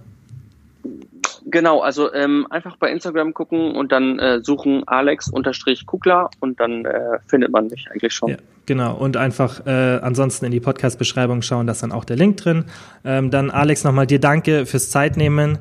[1.50, 7.18] Genau, also ähm, einfach bei Instagram gucken und dann äh, suchen Alex-Kugler und dann äh,
[7.26, 8.30] findet man mich eigentlich schon.
[8.30, 8.36] Ja,
[8.66, 12.36] genau, und einfach äh, ansonsten in die Podcast-Beschreibung schauen, da ist dann auch der Link
[12.36, 12.66] drin.
[13.04, 15.58] Ähm, dann Alex, nochmal dir danke fürs Zeitnehmen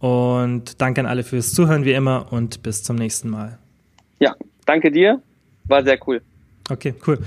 [0.00, 3.58] und danke an alle fürs Zuhören wie immer und bis zum nächsten Mal.
[4.18, 4.34] Ja,
[4.66, 5.22] danke dir,
[5.64, 6.20] war sehr cool.
[6.68, 7.18] Okay, cool.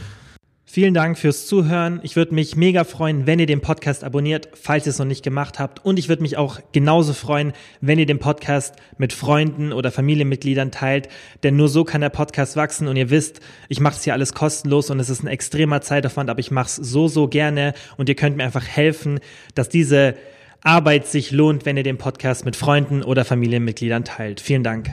[0.76, 2.02] Vielen Dank fürs Zuhören.
[2.04, 5.24] Ich würde mich mega freuen, wenn ihr den Podcast abonniert, falls ihr es noch nicht
[5.24, 5.86] gemacht habt.
[5.86, 10.72] Und ich würde mich auch genauso freuen, wenn ihr den Podcast mit Freunden oder Familienmitgliedern
[10.72, 11.08] teilt.
[11.44, 12.90] Denn nur so kann der Podcast wachsen.
[12.90, 16.30] Und ihr wisst, ich mache es hier alles kostenlos und es ist ein extremer Zeitaufwand,
[16.30, 17.74] aber ich mache es so, so gerne.
[17.96, 19.22] Und ihr könnt mir einfach helfen,
[19.54, 20.16] dass diese
[20.60, 24.42] Arbeit sich lohnt, wenn ihr den Podcast mit Freunden oder Familienmitgliedern teilt.
[24.42, 24.92] Vielen Dank.